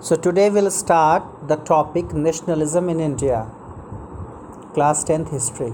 So 0.00 0.14
today 0.14 0.48
we'll 0.48 0.70
start 0.70 1.24
the 1.48 1.56
topic 1.56 2.12
nationalism 2.12 2.88
in 2.88 3.00
India, 3.00 3.50
class 4.72 5.02
10th 5.02 5.30
history. 5.30 5.72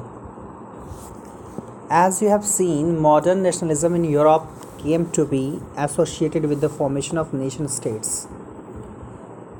As 1.90 2.22
you 2.22 2.29
have 2.29 2.46
seen, 2.46 2.98
modern 2.98 3.42
nationalism 3.42 3.95
in 3.95 4.04
Europe 4.04 4.46
came 4.79 5.10
to 5.10 5.26
be 5.26 5.60
associated 5.76 6.46
with 6.46 6.62
the 6.62 6.71
formation 6.71 7.18
of 7.18 7.34
nation 7.34 7.68
states. 7.68 8.26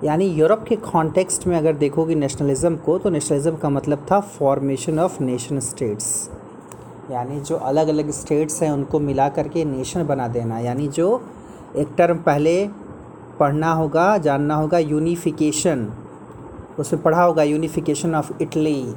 यानी 0.05 0.27
Europe 0.39 0.65
के 0.69 0.77
context 0.77 1.47
में 1.47 1.57
अगर 1.57 1.77
देखोगे 1.83 2.15
nationalism 2.15 2.77
को 2.87 2.99
तो 2.99 3.11
nationalism 3.11 3.57
का 3.57 3.69
मतलब 3.71 4.07
था 4.11 4.21
फॉर्मेशन 4.39 4.99
ऑफ़ 4.99 5.23
नेशन 5.23 5.61
स्टेट्स 5.69 6.09
यानी 7.11 7.41
जो 7.41 7.57
अलग 7.71 7.89
अलग 7.89 8.11
स्टेट्स 8.21 8.63
हैं 8.63 8.71
उनको 8.71 9.01
मिला 9.01 9.29
करके 9.39 9.65
नेशन 9.65 10.07
बना 10.07 10.29
देना 10.39 10.59
यानी 10.59 10.89
जो 10.99 11.11
एक 11.77 11.95
टर्म 11.99 12.19
पहले 12.23 12.57
पढ़ना 13.41 13.73
होगा 13.73 14.19
जानना 14.19 14.55
होगा 14.55 14.79
यूनिफिकेशन 14.79 15.93
उसमें 16.79 17.03
पढ़ा 17.03 17.23
होगा 17.23 17.43
unification 17.43 18.15
of 18.15 18.33
Italy 18.43 18.95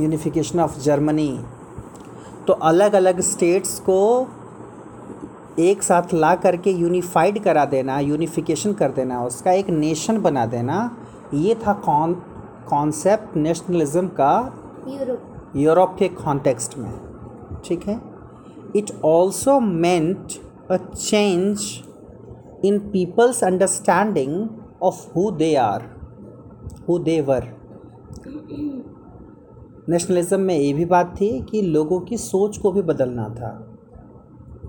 unification 0.00 0.60
of 0.60 0.78
Germany 0.78 1.44
तो 2.46 2.52
अलग 2.52 2.92
अलग 2.92 3.20
स्टेट्स 3.20 3.80
को 3.80 4.28
एक 5.58 5.82
साथ 5.82 6.14
ला 6.14 6.34
करके 6.34 6.70
यूनिफाइड 6.70 7.42
करा 7.44 7.64
देना 7.64 7.98
यूनिफिकेशन 7.98 8.72
कर 8.72 8.90
देना 8.90 9.24
उसका 9.24 9.52
एक 9.52 9.70
नेशन 9.70 10.20
बना 10.20 10.46
देना 10.46 10.96
ये 11.34 11.54
था 11.54 11.72
कौन 11.72 12.14
कॉन्सेप्ट 12.68 13.36
नेशनलिज्म 13.36 14.08
का 14.08 14.52
यूरोप 14.88 15.52
यूरोप 15.56 15.96
के 15.98 16.08
कॉन्टेक्स्ट 16.08 16.78
में। 16.78 16.92
ठीक 17.64 17.86
है? 17.86 18.00
It 18.76 18.90
also 19.04 19.60
meant 19.60 20.32
a 20.70 20.76
change 20.76 21.58
in 22.64 22.78
people's 22.90 23.42
understanding 23.44 24.48
of 24.82 25.06
who 25.14 25.30
they 25.30 25.54
are 25.54 25.82
who 26.88 26.98
they 26.98 27.20
were 27.20 27.48
nationalism 29.88 30.40
में 30.40 30.56
ये 30.56 30.72
भी 30.72 30.84
बात 30.84 31.14
थी 31.20 31.28
कि 31.40 31.62
लोगों 31.62 32.00
की 32.00 32.16
सोच 32.16 32.58
को 32.58 32.72
भी 32.72 32.82
बदलना 32.82 33.28
था। 33.28 33.50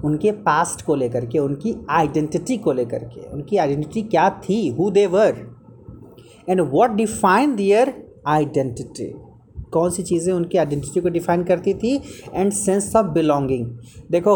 उनके 0.06 0.32
पास्ट 0.32 0.86
को 0.86 0.96
लेकर 0.96 1.26
के, 1.26 1.40
उनकी 1.40 1.76
आइडेंटिटी 1.90 2.58
को 2.58 2.72
लेकर 2.72 3.04
के, 3.04 3.22
उनकी 3.34 3.58
आइडेंटिटी 3.58 4.02
क्या 4.02 4.30
थी 4.44 4.68
who 4.70 4.90
they 4.92 5.06
were 5.08 5.38
and 6.50 6.62
what 6.62 6.92
define 6.92 7.56
their 7.56 7.94
identity 8.28 9.14
कौन 9.74 9.90
सी 9.90 10.04
चीज़ें 10.04 10.34
उनकी 10.34 10.58
आइडेंटिटी 10.58 11.02
को 11.02 11.10
डिफाइन 11.10 11.44
करती 11.44 11.74
थी 11.74 11.96
एंड 12.34 12.52
सेंस 12.52 12.96
ऑफ़ 12.96 13.06
बिलोंगिंग 13.06 13.66
देखो 14.12 14.36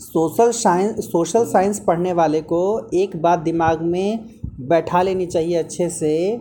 सोशल 0.00 0.50
साइंस 0.50 1.04
सोशल 1.04 1.44
साइंस 1.44 1.80
पढ़ने 1.80 2.12
वाले 2.12 2.40
को 2.40 2.88
एक 2.94 3.22
बात 3.22 3.38
दिमाग 3.38 3.82
में 3.82 4.24
बैठा 4.60 5.02
लेनी 5.02 5.26
चाहिए 5.26 5.56
अच्छे 5.56 5.88
से 5.90 6.40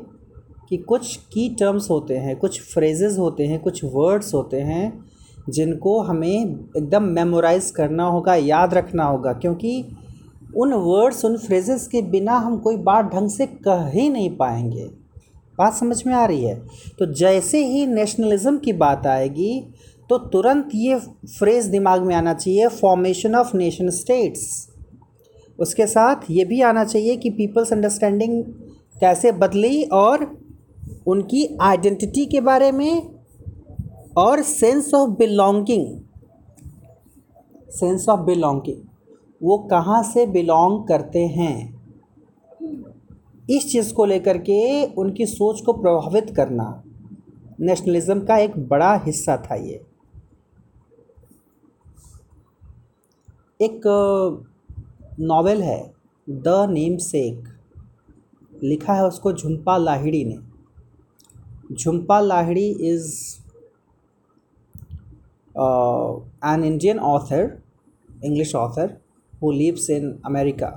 कि 0.70 0.78
कुछ 0.78 1.16
की 1.16 1.50
टर्म्स 1.50 1.90
होते 1.90 2.18
हैं, 2.18 2.36
कुछ 2.36 2.62
फ्रेजेस 2.62 3.18
होते 3.18 3.46
हैं, 3.46 3.60
कुछ 3.60 3.82
वर्ड्स 3.84 4.34
होते 4.34 4.62
हैं 4.62 5.06
जिनको 5.50 6.02
हमें 6.02 6.46
एकदम 6.78 7.04
मेमोराइज 7.04 7.72
करना 7.72 8.04
होगा, 8.04 8.36
याद 8.36 8.74
रखना 8.74 9.04
होगा। 9.04 9.34
क्योंकि 9.34 9.86
उन 10.58 10.74
वर्ड्स 10.74 11.26
उन 11.26 11.38
फ्रेजेस 11.38 11.88
के 11.88 12.02
बिना 12.02 12.38
हम 12.38 12.58
कोई 12.58 12.78
बात 12.78 13.06
ढंग 13.06 13.30
से 13.30 13.46
कह 13.46 13.88
ही 13.88 14.10
नहीं 14.10 14.38
पाएँगे। 14.38 14.86
बात 15.58 15.74
समझ 15.74 16.08
में 16.08 16.14
आ 16.14 16.26
रही 16.26 16.44
है? 16.44 16.56
तो 17.00 17.14
जैसे 17.14 17.66
ही 17.66 17.86
नेशनलिज्म 17.86 18.58
की 18.58 18.74
बात 18.74 19.08
आएगी 19.08 19.74
तो 20.10 20.18
तुरंत 20.18 20.70
ये 20.76 20.96
फ्रेज 21.40 21.66
दिमाग 21.66 22.02
में 22.02 22.16
आना 22.16 22.34
चाहिए 22.34 22.68
फॉर्मेशन 22.68 23.36
ऑफ़ 23.36 23.58
नेशन 23.58 23.90
स्टेट्स 23.90 24.70
उसके 25.60 25.88
साथ 25.88 26.16
ये 26.30 26.46
भी 26.46 26.62
आना 26.62 26.84
चाहिए 26.86 27.16
कि 27.16 27.30
पीपल्स 27.30 27.74
अंडरस्टैंडिंग 27.74 28.44
कैसे 29.00 29.32
बदली 29.32 29.84
और 29.84 30.42
उनकी 31.08 31.58
आइडेंटिटी 31.62 32.26
के 32.26 32.42
बारे 32.42 32.72
में 32.72 33.10
और 34.18 34.42
sense 34.42 34.94
of 34.94 35.10
belonging 35.10 36.00
sense 37.70 38.10
of 38.10 38.20
belonging 38.20 38.82
वो 39.44 39.58
कहाँ 39.58 40.04
से 40.04 40.26
बिलोंग 40.26 40.88
करते 40.88 41.20
हैं? 41.20 41.84
इस 43.50 43.72
चीज़ 43.72 43.94
को 43.94 44.06
लेकर 44.06 44.38
के 44.38 44.86
उनकी 44.86 45.26
सोच 45.26 45.62
को 45.62 45.74
प्रभावित 45.74 46.34
करना 46.36 46.84
नेशनलिज्म 47.60 48.20
का 48.20 48.38
एक 48.38 48.58
बड़ा 48.68 48.96
हिस्सा 48.96 49.38
था 49.38 49.56
ये। 49.56 49.87
एक 53.60 53.82
नॉवेल 55.20 55.62
है 55.62 55.80
द 56.28 56.66
नेम 56.70 56.98
सेक 56.98 57.48
लिखा 58.64 58.94
है 58.94 59.06
उसको 59.06 59.32
झुम्पा 59.34 59.78
लाहिड़ी 59.78 60.24
ने। 60.26 60.38
Jhumpa 61.76 62.20
Lahiri 62.20 62.68
is 62.90 63.08
an 66.52 66.64
Indian 66.64 67.00
author 67.00 67.58
English 68.10 68.54
author 68.56 68.98
who 69.42 69.52
lives 69.52 69.90
in 69.90 70.12
America 70.26 70.70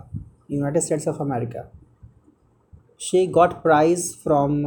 United 0.50 0.82
States 0.82 1.08
of 1.08 1.20
America 1.22 1.70
she 3.00 3.26
got 3.26 3.52
prize 3.62 4.12
from 4.22 4.62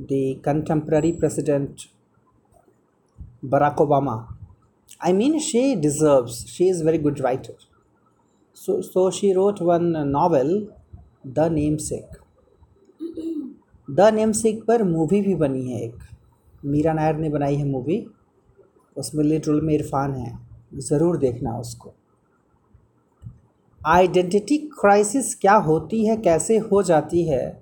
the 0.00 0.40
contemporary 0.44 1.12
president 1.12 1.86
Barack 3.44 3.80
Obama 3.80 4.16
I 5.00 5.12
mean, 5.12 5.38
she 5.38 5.76
deserves. 5.76 6.44
She 6.48 6.68
is 6.68 6.82
very 6.82 6.98
good 6.98 7.20
writer. 7.20 7.54
So, 8.52 8.80
so 8.80 9.10
she 9.10 9.34
wrote 9.34 9.60
one 9.60 9.92
novel, 10.10 10.74
The 11.24 11.48
Namesake. 11.48 12.16
The 13.90 14.00
Namesake 14.14 14.62
पर 14.64 14.82
movie 14.82 15.20
भी 15.22 15.34
बनी 15.34 15.70
है 15.72 15.80
एक 15.82 15.98
मीरा 16.64 16.92
नायर 16.92 17.16
ने 17.16 17.28
बनाई 17.30 17.54
है 17.56 17.64
movie 17.64 18.06
उसमें 18.96 19.24
lead 19.24 19.48
में 19.48 19.74
इरफान 19.74 20.14
है 20.14 20.38
ज़रूर 20.80 21.16
देखना 21.16 21.58
उसको 21.58 21.94
आइडेंटिटी 23.86 24.58
क्राइसिस 24.80 25.34
क्या 25.34 25.54
होती 25.54 26.04
है 26.06 26.16
कैसे 26.16 26.58
हो 26.58 26.82
जाती 26.82 27.24
है 27.28 27.60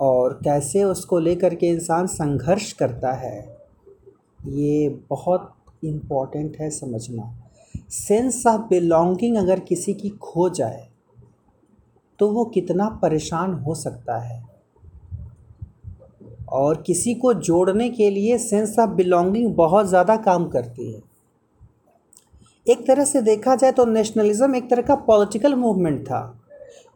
और 0.00 0.40
कैसे 0.44 0.84
उसको 0.84 1.18
लेकर 1.18 1.54
के 1.54 1.66
इंसान 1.66 2.06
संघर्ष 2.06 2.72
करता 2.72 3.12
है 3.12 3.55
ये 4.48 4.88
बहुत 5.10 5.52
इंपॉर्टेंट 5.84 6.56
है 6.60 6.70
समझना। 6.70 7.32
सेंस 7.90 8.46
ऑफ़ 8.46 8.60
बिलोंगिंग 8.60 9.36
अगर 9.36 9.60
किसी 9.60 9.94
की 9.94 10.08
खो 10.22 10.48
जाए 10.50 10.86
तो 12.18 12.28
वो 12.28 12.44
कितना 12.44 12.88
परेशान 13.02 13.52
हो 13.56 13.74
सकता 13.74 14.18
है। 14.18 14.44
और 16.48 16.82
किसी 16.82 17.14
को 17.14 17.32
जोड़ने 17.34 17.88
के 17.90 18.08
लिए 18.10 18.38
सेंस 18.38 18.78
ऑफ़ 18.78 18.90
बिलोंगिंग 18.90 19.54
बहुत 19.54 19.86
ज़्यादा 19.86 20.16
काम 20.22 20.48
करती 20.48 20.92
है। 20.92 21.00
एक 22.66 22.86
तरह 22.86 23.04
से 23.04 23.22
देखा 23.22 23.54
जाए 23.56 23.72
तो 23.72 23.84
नेशनलिज्म 23.84 24.54
एक 24.54 24.68
तरह 24.70 24.82
का 24.82 24.94
पॉलिटिकल 25.06 25.54
मूवमेंट 25.54 26.00
था। 26.02 26.20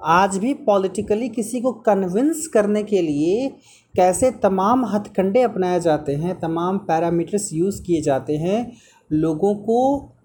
आज 0.01 0.37
भी 0.39 0.53
पॉलिटिकली 0.65 1.29
किसी 1.29 1.61
को 1.61 1.73
कन्विंस 1.83 2.47
करने 2.47 2.83
के 2.83 3.03
लिए 3.03 3.49
कैसे 3.95 4.31
तमाम 4.31 4.85
हथकंडे 4.87 5.43
अपनाए 5.43 5.81
जाते 5.81 6.15
हैं, 6.15 6.39
तमाम 6.41 6.79
पैरामीटर्स 6.79 7.53
यूज़ 7.53 7.83
किए 7.83 8.01
जाते 8.01 8.37
हैं 8.37 8.73
लोगों 9.11 9.55
को 9.55 9.79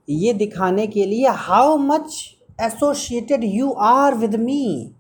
ये 0.10 0.34
दिखाने 0.34 0.88
के 0.88 1.06
लिए 1.06 1.28
how 1.28 1.78
much 1.78 2.38
associated 2.62 3.44
you 3.44 3.72
are 3.72 4.16
with 4.16 4.36
me 4.36 4.92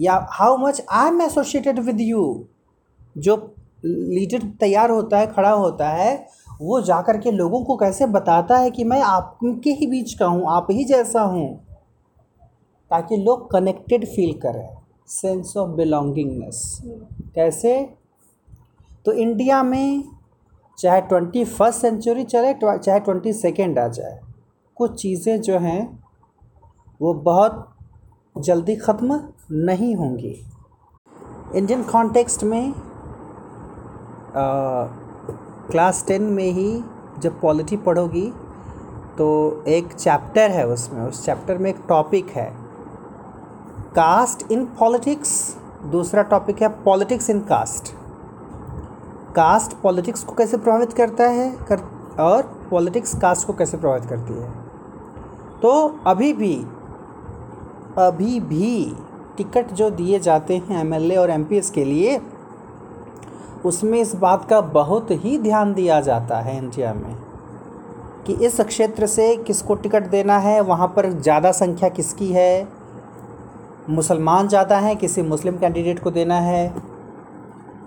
या 0.00 0.26
how 0.30 0.56
much 0.56 0.82
I 0.90 1.08
am 1.08 1.20
associated 1.22 1.78
with 1.78 2.00
you 2.00 2.46
जो 3.18 3.36
लीडर 3.84 4.42
तैयार 4.60 4.90
होता 4.90 5.18
है, 5.18 5.26
खड़ा 5.26 5.50
होता 5.50 5.88
है, 5.88 6.26
वो 6.60 6.80
जा 6.80 7.00
कर 7.02 7.18
के 7.18 7.30
लोगों 7.30 7.62
को 7.64 7.76
कैसे 7.76 8.06
बताता 8.06 8.58
है 8.58 8.70
कि 8.70 8.84
मैं 8.84 9.00
आपके 9.00 9.70
ही 9.70 9.86
बीच 9.86 10.12
का 10.14 10.26
हूँ, 10.26 10.44
आप 10.48 10.66
ही 10.70 10.84
जैसा 10.84 11.20
हूँ? 11.20 11.48
ताकि 12.90 13.16
लोग 13.16 13.50
कनेक्टेड 13.50 14.04
फील 14.06 14.32
करें। 14.40 14.68
सेंस 15.08 15.56
ऑफ़ 15.56 15.70
बिलोंगिंगनेस 15.70 16.80
कैसे? 17.34 17.99
तो 19.06 19.12
इंडिया 19.14 19.62
में 19.62 20.04
चाहे 20.78 21.00
ट्वेंटी 21.00 21.44
फ़र्स्ट 21.44 21.80
सेंचुरी 21.80 22.24
चले 22.24 22.52
चाहे 22.54 23.00
ट्वेंटी 23.00 23.32
सेकेंड 23.32 23.78
आ 23.78 23.86
जाए, 23.88 24.18
कुछ 24.76 25.00
चीज़ें 25.00 25.40
जो 25.40 25.58
हैं, 25.58 25.98
वो 27.00 27.12
बहुत 27.14 27.66
जल्दी 28.38 28.76
ख़त्म 28.76 29.20
नहीं 29.52 29.94
होंगी। 29.96 30.34
इंडियन 31.54 31.82
कॉन्टेक्स्ट 31.82 32.44
में 32.44 32.72
क्लास 35.70 36.04
टेन 36.08 36.22
में 36.22 36.50
ही 36.50 36.70
जब 37.20 37.40
पॉलिटी 37.40 37.76
पढ़ोगी 37.78 38.30
तो 39.18 39.28
एक 39.68 39.92
चैप्टर 39.92 40.50
है 40.50 40.66
उसमें, 40.68 41.00
उस 41.02 41.24
चैप्टर 41.24 41.58
में 41.58 41.70
एक 41.70 41.82
टॉपिक 41.88 42.28
है। 42.30 42.50
कास्ट 43.94 44.50
इन 44.52 44.64
पॉलिटिक्स 44.78 45.32
दूसरा 45.86 46.22
टॉपिक 46.24 46.62
है 46.62 46.68
politics 46.84 47.30
in 47.30 47.40
caste 47.46 47.92
caste 49.36 49.72
politics 49.82 50.24
को 50.24 50.34
कैसे 50.34 50.56
प्रभावित 50.56 50.92
करता 50.92 51.24
है, 51.24 51.50
कर, 51.68 51.80
और 52.20 52.42
पॉलिटिक्स 52.70 53.14
कास्ट 53.14 53.46
को 53.46 53.52
कैसे 53.52 53.76
प्रभावित 53.76 54.04
करती 54.04 54.34
है। 54.34 54.50
तो 55.62 55.72
अभी 56.06 56.32
भी 56.32 56.54
अभी 57.98 58.38
भी 58.40 58.96
टिकट 59.36 59.72
जो 59.72 59.88
दिए 59.90 60.18
जाते 60.18 60.56
हैं 60.58 60.80
एमएलए 60.80 61.16
और 61.16 61.30
एमपीएस 61.30 61.70
के 61.70 61.84
लिए, 61.84 62.20
उसमें 63.64 63.98
इस 64.00 64.14
बात 64.16 64.44
का 64.50 64.60
बहुत 64.60 65.10
ही 65.24 65.36
ध्यान 65.38 65.72
दिया 65.74 66.00
जाता 66.00 66.40
है 66.40 66.56
इंडिया 66.58 66.92
में 66.94 67.14
कि 68.26 68.34
इस 68.46 68.60
क्षेत्र 68.60 69.06
से 69.06 69.34
किसको 69.36 69.74
टिकट 69.74 70.06
देना 70.06 70.38
है, 70.38 70.60
वहाँ 70.60 70.88
पर 70.96 71.10
ज़्यादा 71.12 71.52
संख्या 71.52 71.88
किसकी 71.88 72.32
है, 72.32 72.68
मुसलमान 73.90 74.48
ज़्यादा 74.48 74.78
हैं, 74.78 74.96
किसी 74.96 75.22
मुस्लिम 75.22 75.58
कैंडिडेट 75.58 76.02
को 76.02 76.10
देना 76.10 76.40
है 76.40 76.89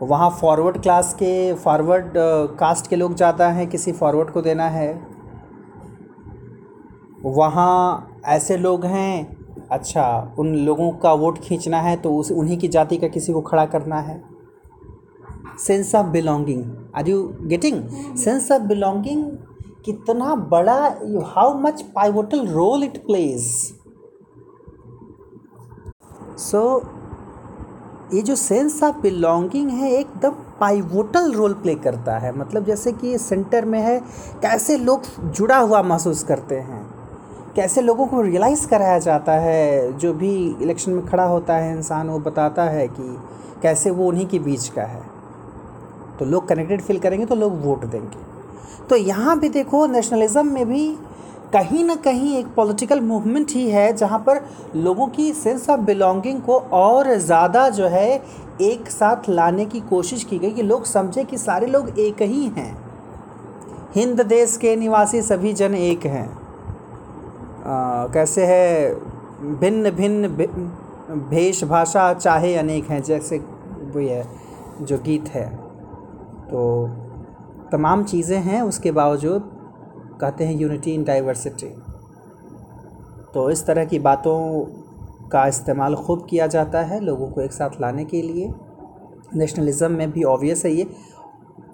वहाँ 0.03 0.29
फॉरवर्ड 0.39 0.81
क्लास 0.81 1.13
के 1.13 1.31
फॉरवर्ड 1.55 2.13
कास्ट 2.59 2.87
के 2.89 2.95
लोग 2.95 3.15
ज़्यादा 3.15 3.47
हैं 3.51 3.67
किसी 3.69 3.91
फॉरवर्ड 3.93 4.29
को 4.31 4.41
देना 4.41 4.67
है। 4.69 4.91
वहाँ 7.25 8.21
ऐसे 8.27 8.57
लोग 8.57 8.85
हैं 8.85 9.67
अच्छा 9.71 10.05
उन 10.39 10.53
लोगों 10.55 10.91
का 10.99 11.13
वोट 11.15 11.37
खींचना 11.39 11.79
है 11.81 11.95
तो 11.97 12.15
उस 12.15 12.31
उन्हीं 12.31 12.57
की 12.57 12.67
जाति 12.67 12.97
का 12.97 13.07
किसी 13.07 13.33
को 13.33 13.41
खड़ा 13.41 13.65
करना 13.67 13.99
है। 13.99 14.21
Sense 15.59 15.93
of 15.95 16.07
belonging 16.07 16.63
are 16.95 17.09
you 17.09 17.23
getting 17.47 17.81
sense 18.17 18.51
of 18.51 18.61
belonging 18.67 19.23
कितना 19.85 20.35
बड़ा 20.51 20.75
how 21.27 21.53
much 21.59 21.81
pivotal 21.95 22.45
role 22.47 22.83
it 22.83 22.97
plays 23.05 23.47
so 26.41 26.61
ये 28.13 28.21
जो 28.21 28.35
सेंस 28.35 28.83
ऑफ़ 28.83 28.97
बिलोंगिंग 28.97 29.69
है, 29.69 29.91
एकदम 29.91 30.29
पाइवोटल 30.59 31.31
रोल 31.31 31.53
प्ले 31.53 31.75
करता 31.75 32.17
है। 32.17 32.37
मतलब 32.37 32.65
जैसे 32.65 32.91
कि 32.91 33.17
सेंटर 33.17 33.65
में 33.65 33.79
है, 33.79 33.99
कैसे 34.41 34.77
लोग 34.77 35.01
जुड़ा 35.31 35.57
हुआ 35.57 35.81
महसूस 35.81 36.23
करते 36.23 36.55
हैं? 36.55 36.87
कैसे 37.55 37.81
लोगों 37.81 38.07
को 38.07 38.21
रियलाइज़ 38.21 38.67
कराया 38.67 38.99
जाता 38.99 39.31
है? 39.31 39.97
जो 39.97 40.13
भी 40.13 40.55
इलेक्शन 40.61 40.91
में 40.91 41.05
खड़ा 41.05 41.23
होता 41.23 41.55
है 41.55 41.77
इंसान, 41.77 42.09
वो 42.09 42.19
बताता 42.19 42.63
है 42.63 42.87
कि 42.87 43.17
कैसे 43.61 43.91
वो 43.91 44.07
उन्हीं 44.07 44.27
के 44.27 44.39
बीच 44.39 44.67
का 44.67 44.81
है। 44.81 45.01
तो 46.19 46.25
लोग 46.25 46.47
कनेक्टेड 46.47 46.81
फील 46.81 46.99
करेंगे 46.99 47.25
तो 47.25 47.35
लोग 47.35 47.65
वोट 47.65 47.85
देंगे। 47.85 48.33
तो 48.89 48.95
यहाँ 48.95 49.39
भी 49.39 49.49
देखो 49.49 49.87
नेशनलिज्म 49.87 50.47
में 50.47 50.69
भी 50.69 50.97
कहीं 51.53 51.83
ना 51.83 51.95
कहीं 51.95 52.37
एक 52.37 52.47
पॉलिटिकल 52.55 53.01
मूवमेंट 53.01 53.51
ही 53.51 53.69
है 53.69 53.91
जहाँ 53.93 54.19
पर 54.19 54.39
लोगों 54.75 55.07
की 55.07 55.31
सेंस 55.33 55.69
ऑफ़ 55.69 55.79
बिलोंगिंग 55.79 56.41
को 56.41 56.57
और 56.73 57.13
ज़्यादा 57.15 57.67
जो 57.69 57.87
है 57.87 58.09
एक 58.61 58.89
साथ 58.89 59.29
लाने 59.29 59.65
की 59.65 59.79
कोशिश 59.79 60.23
की 60.23 60.39
गई 60.39 60.51
कि 60.51 60.63
लोग 60.63 60.85
समझे 60.85 61.23
कि 61.23 61.37
सारे 61.37 61.67
लोग 61.67 61.99
एक 61.99 62.21
ही 62.21 62.45
हैं। 62.47 62.75
हिंद 63.95 64.21
देश 64.21 64.57
के 64.57 64.75
निवासी 64.75 65.21
सभी 65.21 65.53
जन 65.53 65.75
एक 65.75 66.05
हैं। 66.05 66.27
कैसे 68.13 68.45
है, 68.45 68.93
भिन्न 69.59 69.91
भिन्न 69.91 70.27
भेष 71.29 71.63
भाषा 71.63 72.13
चाहे 72.13 72.55
अनेक 72.55 72.89
हैं, 72.89 73.01
जैसे 73.03 73.37
वो 73.37 73.99
है 73.99 74.25
जो 74.81 74.97
गीत 74.97 75.29
है। 75.29 75.47
तो 76.47 76.87
तमाम 77.71 78.03
चीज़ें 78.03 78.39
हैं, 78.39 78.61
उसके 78.61 78.91
बावजूद 78.91 79.52
कहते 80.23 80.45
हैं 80.45 80.55
यूनिटी 80.55 80.91
इन 80.91 81.03
डाइवर्सिटी 81.03 81.67
तो 83.33 83.49
इस 83.49 83.65
तरह 83.65 83.85
की 83.85 83.99
बातों 84.01 84.37
का 85.31 85.45
इस्तेमाल 85.47 85.95
खूब 85.97 86.25
किया 86.29 86.47
जाता 86.49 86.81
है 86.83 86.99
लोगों 87.01 87.27
को 87.27 87.41
एक 87.41 87.53
साथ 87.53 87.79
लाने 87.81 88.05
के 88.05 88.21
लिए। 88.21 88.51
नेशनलिज़म 89.35 89.91
में 89.91 90.11
भी 90.11 90.23
ऑब्वियस 90.25 90.65
है 90.65 90.71
ये। 90.71 90.87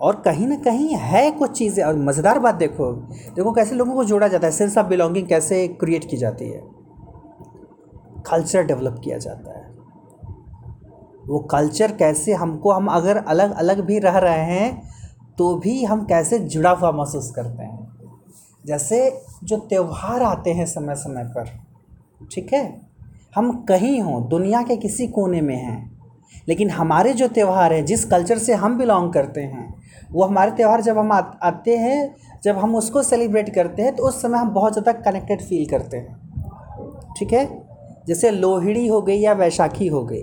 और 0.02 0.16
कहीं 0.26 0.48
ना 0.48 0.56
कहीं 0.58 0.96
है 0.98 1.30
कुछ 1.32 1.52
चीज़ें 1.52 1.84
और 1.86 1.96
मज़ेदार 2.00 2.40
बात 2.40 2.56
देखो 2.56 2.92
देखो 3.36 3.52
कैसे 3.52 3.76
लोगों 3.76 3.94
को 3.94 4.04
जोड़ा 4.04 4.28
जाता 4.28 4.48
है। 4.48 4.54
सेंस 4.54 4.78
ऑफ़ 4.78 4.88
बिलोंगिंग 4.88 5.28
कैसे 5.28 5.68
क्रिएट 5.80 6.10
की 6.10 6.18
जाती 6.18 6.50
है। 6.50 6.62
कल्चर 8.28 8.64
डेवलप 8.64 9.02
किया 9.04 9.18
जाता 9.18 9.58
है। 9.58 9.68
वो 11.28 11.40
कल्चर 11.52 11.92
कैसे 11.96 12.34
हमको, 12.34 12.72
हम 12.72 12.88
अगर 12.90 13.18
अलग 13.18 13.52
अलग 13.56 13.82
भी 13.86 14.00
रह 14.00 14.18
रहे 14.20 14.46
हैं 14.46 14.82
तो 15.38 15.54
भी 15.58 15.84
हम 15.84 16.06
कैसे 16.06 16.40
जुड़ा 16.48 16.72
हुआ 16.72 16.92
महसूस 16.94 17.32
करते 17.32 17.64
हैं। 17.64 17.79
जैसे 18.64 19.00
जो 19.44 19.58
त्यौहार 19.60 20.22
आते 20.24 20.54
हैं 20.54 20.66
समय 20.66 20.96
समय 20.96 21.24
पर 21.36 21.50
ठीक 22.32 22.54
है? 22.54 22.82
हम 23.36 23.52
कहीं 23.66 24.00
हों 24.02 24.28
दुनिया 24.30 24.62
के 24.62 24.76
किसी 24.78 25.08
कोने 25.08 25.42
में 25.42 25.56
हैं 25.56 25.98
लेकिन 26.48 26.70
हमारे 26.70 27.14
जो 27.14 27.28
त्यौहार 27.28 27.74
हैं 27.74 27.86
जिस 27.86 28.06
कल्चर 28.06 28.38
से 28.38 28.54
हम 28.54 28.78
बिलोंग 28.78 29.12
करते 29.14 29.42
हैं 29.42 29.68
वो 30.12 30.24
हमारे 30.24 30.52
त्यौहार 30.52 30.82
जब 30.82 30.98
हम 30.98 31.12
आते 31.12 31.78
हैं 31.78 32.16
जब 32.44 32.58
हम 32.58 32.76
उसको 32.76 33.04
सेलिब्रेट 33.04 33.54
करते 33.56 33.82
हैं 33.82 33.96
तो 33.96 34.04
उस 34.04 34.22
समय 34.22 34.38
हम 34.38 34.50
बहुत 34.50 34.74
ज़्यादा 34.74 34.92
कनेक्टेड 35.02 35.42
फील 35.42 35.66
करते 35.70 35.98
हैं 35.98 37.14
ठीक 37.18 37.34
है? 37.34 37.46
जैसे 38.08 38.32
लोहड़ी 38.32 38.88
हो 38.88 39.02
गई 39.02 39.18
या 39.18 39.34
वैशाखी 39.34 39.88
हो 39.88 40.04
गई। 40.04 40.22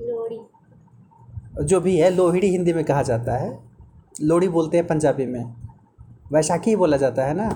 लोहड़ी। 0.00 1.64
जो 1.64 1.80
भी 1.80 1.96
है 1.96 2.10
लोहड़ी 2.10 2.48
हिंदी 2.48 2.72
में 2.72 2.84
कहा 2.84 3.02
जाता 3.02 3.36
है। 3.36 3.58
लोहड़ी 4.22 4.48
बोलते 4.48 4.76
हैं 4.76 4.86
पंजाबी 4.86 5.26
में। 5.26 5.44
वैशाखी 6.32 6.76
बोला 6.76 6.96
जाता 6.96 7.24
है 7.24 7.34
ना? 7.34 7.48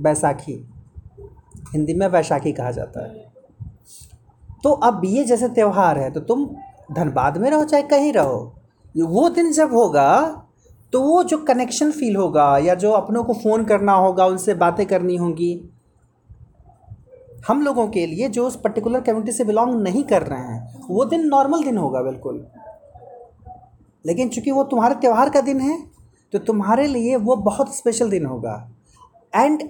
बैसाखी 0.00 0.52
हिंदी 1.72 1.94
में 1.94 2.06
वैशाखी 2.06 2.52
कहा 2.52 2.70
जाता 2.70 3.06
है। 3.06 3.26
तो 4.62 4.70
अब 4.70 5.02
ये 5.04 5.24
जैसे 5.24 5.48
त्यौहार 5.48 5.98
है 5.98 6.10
तो 6.10 6.20
तुम 6.20 6.48
धनबाद 6.92 7.38
में 7.38 7.50
रहो 7.50 7.64
चाहे 7.64 7.82
कहीं 7.82 8.12
रहो 8.12 8.54
वो 8.96 9.28
दिन 9.28 9.52
जब 9.52 9.72
होगा 9.72 10.10
तो 10.92 11.00
वो 11.02 11.22
जो 11.24 11.38
कनेक्शन 11.38 11.90
फील 11.90 12.16
होगा 12.16 12.46
या 12.58 12.74
जो 12.74 12.90
अपनों 12.92 13.22
को 13.24 13.32
फ़ोन 13.32 13.64
करना 13.64 13.92
होगा 13.92 14.26
उनसे 14.26 14.54
बातें 14.54 14.84
करनी 14.86 15.16
होंगी 15.16 15.50
हम 17.48 17.62
लोगों 17.62 17.86
के 17.88 18.06
लिए 18.06 18.28
जो 18.28 18.46
उस 18.46 18.56
पर्टिकुलर 18.60 19.00
कम्युनिटी 19.00 19.32
से 19.32 19.44
बिलोंग 19.44 19.74
नहीं 19.82 20.02
कर 20.04 20.22
रहे 20.22 20.40
हैं 20.40 20.86
वो 20.88 21.04
दिन 21.04 21.26
नॉर्मल 21.26 21.62
दिन 21.64 21.78
होगा 21.78 22.02
बिल्कुल। 22.02 22.46
लेकिन 24.06 24.28
चूँकि 24.28 24.50
वो 24.50 24.64
तुम्हारे 24.64 24.94
त्यौहार 24.94 25.30
का 25.30 25.40
दिन 25.40 25.60
है 25.60 25.78
तो 26.32 26.38
तुम्हारे 26.40 26.86
लिए 26.86 27.16
वो 27.18 27.36
बहुत 27.44 27.76
स्पेशल 27.76 28.10
दिन 28.10 28.26
होगा। 28.26 28.54
And 29.32 29.62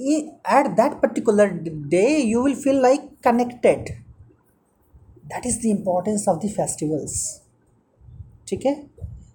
at 0.00 0.66
that 0.70 0.92
particular 1.00 1.48
day 1.88 2.06
you 2.08 2.42
will 2.42 2.54
feel 2.56 2.80
like 2.82 3.08
connected 3.24 3.88
that 5.24 5.46
is 5.46 5.60
the 5.62 5.64
importance 5.66 6.28
of 6.28 6.38
the 6.38 6.50
festivals 6.50 7.18
ठीक 8.48 8.66
है? 8.66 8.74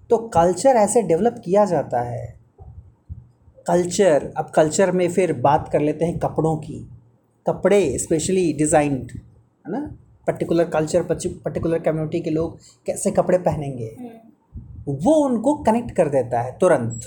तो 0.09 0.17
कल्चर 0.29 0.75
ऐसे 0.77 1.01
डेवलप 1.03 1.41
किया 1.45 1.65
जाता 1.65 2.01
है। 2.01 2.25
कल्चर 3.67 4.31
अब 4.37 4.49
कल्चर 4.55 4.91
में 4.91 5.07
फिर 5.11 5.33
बात 5.41 5.69
कर 5.73 5.81
लेते 5.81 6.05
हैं 6.05 6.17
कपड़ों 6.19 6.55
की। 6.57 6.79
कपड़े 7.45 7.97
स्पेशली 7.99 8.51
डिज़ाइंड 8.53 9.11
है 9.11 9.71
ना? 9.71 9.79
पर्टिकुलर 10.27 10.65
कल्चर 10.69 11.03
पर्टिकुलर 11.03 11.79
कम्युनिटी 11.81 12.19
के 12.21 12.29
लोग 12.29 12.57
कैसे 12.85 13.11
कपड़े 13.11 13.37
पहनेंगे। 13.39 13.95
वो 14.87 15.13
उनको 15.25 15.53
कनेक्ट 15.55 15.91
कर 15.91 16.09
देता 16.09 16.41
है 16.41 16.57
तुरंत। 16.61 17.01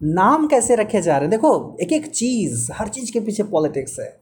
नाम 0.00 0.46
कैसे 0.46 0.76
रखे 0.76 1.00
जा 1.00 1.12
रहे 1.12 1.20
हैं? 1.20 1.30
देखो 1.30 1.76
एक 1.82 1.92
एक 1.92 2.06
चीज़, 2.06 2.70
हर 2.72 2.88
चीज़ 2.88 3.12
के 3.12 3.20
पीछे 3.20 3.42
पॉलिटिक्स 3.42 3.98
है। 4.00 4.20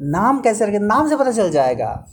नाम 0.00 0.40
कैसे 0.40 0.66
रखे, 0.66 0.78
नाम 0.78 1.08
से 1.08 1.16
पता 1.16 1.30
चल 1.32 1.50
जाएगा। 1.50 2.06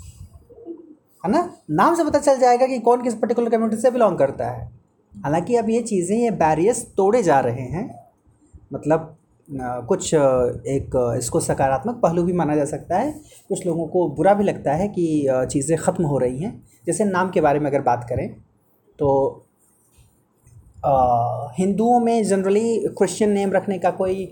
है 1.24 1.32
ना? 1.32 1.58
नाम 1.72 1.96
से 1.96 2.04
पता 2.04 2.20
चल 2.20 2.40
जाएगा 2.40 2.68
कि 2.68 2.80
कौन 2.80 3.04
किस 3.04 3.14
पर्टिकुलर 3.16 3.50
कम्युनिटी 3.50 3.82
से 3.82 3.92
बिलोंग 3.92 4.18
करता 4.18 4.50
है। 4.52 4.72
हालाँकि 5.14 5.56
अब 5.56 5.70
ये 5.70 5.82
चीज़ें, 5.82 6.18
ये 6.18 6.32
बैरियर्स 6.32 6.86
तोड़े 6.98 7.24
जा 7.24 7.40
रहे 7.40 7.68
हैं। 7.68 7.90
मतलब 8.74 9.16
कुछ 9.88 10.14
एक 10.14 11.16
इसको 11.18 11.40
सकारात्मक 11.40 11.96
पहलू 11.96 12.24
भी 12.24 12.34
माना 12.34 12.56
जा 12.56 12.66
सकता 12.66 12.98
है। 12.98 13.12
कुछ 13.50 13.66
लोगों 13.66 13.88
को 13.88 14.08
बुरा 14.10 14.34
भी 14.34 14.44
लगता 14.44 14.74
है 14.74 14.88
कि 14.88 15.28
चीज़ें 15.52 15.78
ख़त्म 15.78 16.04
हो 16.04 16.18
रही 16.18 16.40
हैं। 16.40 16.62
जैसे 16.88 17.06
नाम 17.06 17.30
के 17.30 17.42
बारे 17.42 17.60
में 17.60 17.70
अगर 17.70 17.82
बात 17.82 18.06
करें 18.10 18.28
तो 19.00 19.43
हिंदुओं 21.58 22.00
में 22.00 22.24
जनरली 22.26 22.78
क्रिश्चियन 22.98 23.32
नेम 23.32 23.52
रखने 23.52 23.78
का 23.80 23.92
कोई 23.94 24.26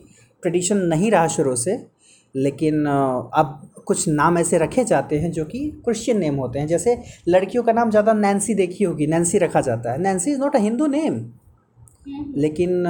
ट्रेडिशन 0.44 0.78
नहीं 0.88 1.12
रहा 1.12 1.28
शुरू 1.30 1.56
से 1.58 1.76
लेकिन 2.36 2.86
अब 2.86 3.60
कुछ 3.86 4.08
नाम 4.10 4.38
ऐसे 4.38 4.58
रखे 4.58 4.84
जाते 4.86 5.20
हैं 5.20 5.32
जो 5.32 5.46
कि 5.46 5.60
क्रिश्चियन 5.86 6.20
नेम 6.20 6.36
होते 6.36 6.60
हैं। 6.60 6.68
जैसे 6.68 6.98
लड़कियों 7.28 7.64
का 7.64 7.72
नाम 7.74 7.90
ज़्यादा 7.90 8.14
नैन्सी 8.16 8.54
देखी 8.56 8.84
होगी 8.84 9.08
नैन्सी 9.08 9.38
रखा 9.38 9.62
जाता 9.62 9.92
है। 9.92 10.02
Nancy 10.02 10.32
is 10.32 10.40
not 10.40 10.56
a 10.56 10.60
Hindu 10.60 10.88
name 10.88 11.20
लेकिन 12.36 12.84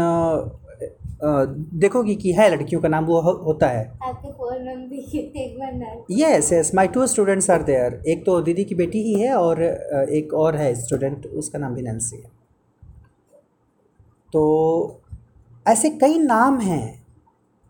देखोगी 1.79 2.15
कि 2.15 2.31
है 2.33 2.49
लड़कियों 2.51 2.81
का 2.81 2.89
नाम 2.89 3.05
वो 3.05 3.19
हो, 3.21 3.31
होता 3.45 3.67
है। 3.67 3.83
Yes 6.11 6.51
yes 6.53 6.71
my 6.75 6.87
two 6.89 7.07
students 7.07 7.49
are 7.49 7.63
there 7.63 8.01
एक 8.09 8.25
तो 8.25 8.41
दीदी 8.41 8.63
की 8.63 8.75
बेटी 8.75 9.01
ही 9.03 9.19
है 9.21 9.33
और 9.35 9.63
एक 9.63 10.33
और 10.35 10.55
है 10.55 10.73
स्टूडेंट 10.77 11.25
उसका 11.27 11.59
नाम 11.59 11.75
भी 11.75 11.81
नैन्सी 11.81 12.15
है। 12.17 12.40
तो 14.33 14.41
ऐसे 15.65 15.89
कई 15.91 16.17
नाम 16.19 16.59
हैं। 16.59 17.05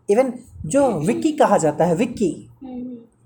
इवन 0.08 0.32
जो 0.66 0.86
विक्की 1.00 1.32
कहा 1.32 1.56
जाता 1.58 1.84
है, 1.84 1.94
Vicky. 1.94 2.48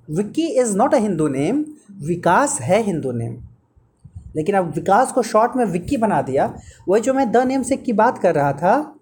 Vicky 0.08 0.46
is 0.60 0.76
not 0.76 0.94
a 0.94 0.98
Hindu 0.98 1.28
name 1.28 1.64
Vikas 2.06 2.60
है 2.60 2.80
हिंदू 2.82 3.12
नेम 3.12 3.36
लेकिन 4.36 4.54
अब 4.54 4.72
विकास 4.74 5.12
को 5.12 5.22
शॉर्ट 5.22 5.56
में 5.56 5.64
विक्की 5.64 5.96
बना 5.96 6.20
दिया। 6.22 6.46
वही 6.88 7.00
जो 7.02 7.14
मैं 7.14 7.30
द 7.32 7.36
नेम 7.46 7.62
से 7.62 7.76
की 7.76 7.92
बात 7.92 8.18
कर 8.18 8.34
रहा 8.34 8.52
था, 8.52 8.94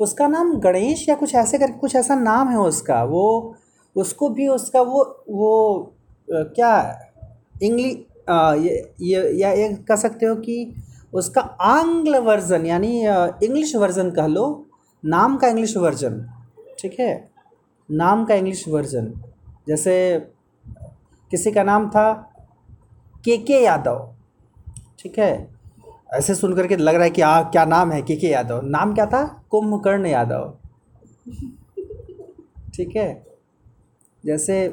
उसका 0.00 0.26
नाम 0.28 0.52
गणेश 0.60 1.08
या 1.08 1.14
कुछ 1.14 1.34
ऐसे 1.34 1.58
करके, 1.58 1.78
कुछ 1.78 1.94
ऐसा 1.96 2.14
नाम 2.14 2.48
है 2.48 2.58
उसका। 2.58 3.02
वो, 3.04 3.56
उसको 3.96 4.28
भी 4.28 4.48
उसका 4.48 4.80
वो 4.82 5.04
वो 5.30 5.92
क्या 6.28 6.72
इंग्लिश 7.62 7.92
ये 8.58 8.92
ये, 9.00 9.30
या 9.32 9.52
ये 9.52 9.68
कह 9.88 9.96
सकते 9.96 10.26
हो 10.26 10.34
कि 10.36 10.74
उसका 11.14 11.40
आंग्ल 11.40 12.18
वर्जन 12.18 12.66
यानी 12.66 13.00
इंग्लिश 13.46 13.76
वर्जन 13.76 14.10
कह 14.10 14.26
लो 14.26 14.66
नाम 15.04 15.36
का 15.36 15.48
इंग्लिश 15.48 15.76
वर्जन 15.76 16.30
ठीक 16.78 17.00
है? 17.00 17.30
नाम 17.90 18.24
का 18.24 18.34
इंग्लिश 18.34 18.68
वर्जन 18.68 19.12
जैसे 19.68 19.94
किसी 21.30 21.52
का 21.52 21.62
नाम 21.62 21.88
था 21.90 22.12
के 23.24 23.36
के 23.38 23.64
यादव 23.64 24.14
ठीक 24.98 25.18
है? 25.18 25.54
ऐसे 26.14 26.34
सुन 26.34 26.54
करके 26.56 26.76
लग 26.76 26.94
रहा 26.94 27.04
है 27.04 27.10
कि 27.10 27.22
आ 27.22 27.42
क्या 27.42 27.64
नाम 27.64 27.92
है 27.92 28.02
के 28.02 28.16
के 28.16 28.28
यादव? 28.28 28.60
नाम 28.64 28.94
क्या 28.94 29.06
था? 29.06 29.24
कुंभकर्ण 29.50 30.06
यादव 30.06 30.58
ठीक 32.74 32.96
है? 32.96 33.26
जैसे 34.24 34.68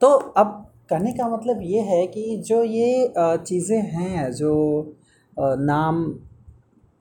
तो 0.00 0.08
अब 0.08 0.67
कहने 0.88 1.12
का 1.12 1.28
मतलब 1.28 1.58
ये 1.62 1.80
है 1.80 2.06
कि 2.06 2.36
जो 2.46 2.62
ये 2.64 3.12
चीज़ें 3.18 3.80
हैं, 3.80 4.30
जो 4.32 4.94
नाम 5.36 6.14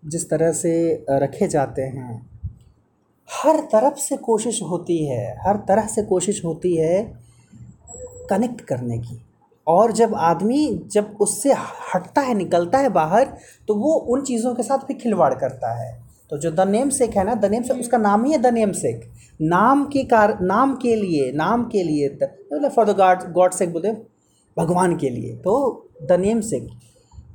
जिस 0.03 0.29
तरह 0.29 0.51
से 0.51 0.73
रखे 1.11 1.47
जाते 1.47 1.81
हैं, 1.81 2.15
हर 3.29 3.59
तरफ़ 3.71 3.97
से 3.99 4.17
कोशिश 4.17 4.61
होती 4.61 5.05
है, 5.05 5.35
हर 5.47 5.57
तरह 5.67 5.87
से 5.87 6.03
कोशिश 6.03 6.43
होती 6.45 6.75
है 6.75 7.01
कनेक्ट 8.29 8.61
करने 8.61 8.97
की। 8.97 9.21
और 9.67 9.91
जब 9.91 10.13
आदमी 10.15 10.67
जब 10.91 11.17
उससे 11.21 11.53
हटता 11.93 12.21
है, 12.21 12.33
निकलता 12.33 12.77
है 12.77 12.89
बाहर 12.89 13.33
तो 13.67 13.75
वो 13.75 13.93
उन 13.93 14.21
चीज़ों 14.21 14.53
के 14.55 14.63
साथ 14.63 14.85
भी 14.87 14.93
खिलवाड़ 14.93 15.33
करता 15.33 15.73
है। 15.75 16.06
तो 16.31 16.37
जो 16.37 16.51
द 16.51 16.67
नेम 16.67 16.89
सेक 16.89 17.17
है 17.17 17.23
ना 17.23 17.33
द 17.35 17.45
नेम 17.45 17.63
सेक 17.63 17.79
उसका 17.79 17.97
नाम 17.97 18.25
ही 18.25 18.31
है 18.31 18.37
द 18.37 18.47
नेम 18.53 18.71
सेक 18.71 19.09
नाम 19.41 19.85
के 19.85 20.03
कार 20.03 20.37
नाम 20.41 20.75
के 20.75 20.95
लिए 20.95 21.31
नाम 21.35 21.63
के 21.63 21.83
लिए 21.83 22.09
मतलब 22.13 22.69
for 22.71 22.85
the 22.85 22.95
god 22.97 23.31
god 23.33 23.51
sake 23.51 23.73
बोलते 23.73 23.91
भगवान 24.57 24.95
के 24.97 25.09
लिए 25.09 25.35
तो 25.35 25.55
द 26.09 26.19
नेम 26.19 26.41
सेक 26.41 26.67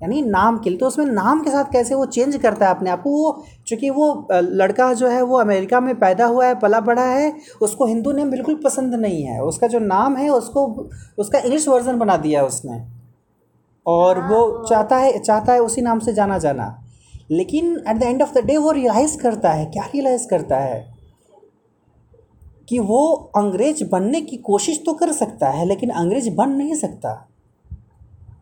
यानी 0.02 0.20
नाम 0.22 0.58
के 0.58 0.70
लिए। 0.70 0.78
तो 0.78 0.86
उसमें 0.86 1.06
नाम 1.06 1.40
के 1.40 1.50
साथ 1.50 1.64
कैसे 1.72 1.94
वो 1.94 2.04
चेंज 2.06 2.36
करता 2.36 2.66
है 2.66 2.74
अपने 2.74 2.90
आप 2.90 3.02
को? 3.02 3.10
वो 3.10 3.44
चूँकि 3.66 3.90
वो 3.90 4.28
लड़का 4.32 4.92
जो 4.94 5.08
है 5.08 5.22
वो 5.22 5.36
अमेरिका 5.38 5.80
में 5.80 5.94
पैदा 5.98 6.26
हुआ 6.26 6.46
है 6.46 6.54
पला 6.60 6.80
बड़ा 6.80 7.04
है 7.04 7.32
उसको 7.62 7.86
हिंदू 7.86 8.12
नेम 8.12 8.30
बिल्कुल 8.30 8.54
पसंद 8.64 8.94
नहीं 8.94 9.22
है। 9.22 9.40
उसका 9.42 9.66
जो 9.66 9.78
नाम 9.78 10.16
है 10.16 10.28
उसको 10.28 10.66
उसका 11.18 11.38
इंग्लिश 11.38 11.68
वर्जन 11.68 11.98
बना 11.98 12.16
दिया 12.16 12.40
है 12.40 12.46
उसने। 12.46 12.80
और 13.86 14.20
वो 14.26 14.64
चाहता 14.68 14.96
है 14.96 15.18
चाहता 15.18 15.52
है 15.52 15.60
उसी 15.60 15.82
नाम 15.82 15.98
से 15.98 16.12
जाना 16.14 16.38
जाना 16.38 16.66
लेकिन 17.32 17.84
at 17.88 17.96
the 17.96 18.02
end 18.02 18.22
of 18.22 18.34
the 18.34 18.38
day 18.38 18.56
वो 18.56 18.70
रियलाइज़ 18.70 19.18
करता 19.18 19.52
है, 19.52 19.66
क्या 19.66 19.84
रियलाइज़ 19.84 20.28
करता 20.28 20.56
है? 20.56 20.94
कि 22.68 22.78
वो 22.78 23.32
अंग्रेज़ 23.36 23.84
बनने 23.84 24.20
की 24.20 24.36
कोशिश 24.36 24.82
तो 24.86 24.92
कर 24.92 25.12
सकता 25.12 25.48
है, 25.48 25.64
लेकिन 25.64 25.90
अंग्रेज़ 25.90 26.30
बन 26.30 26.48
नहीं 26.48 26.74
सकता। 26.74 27.28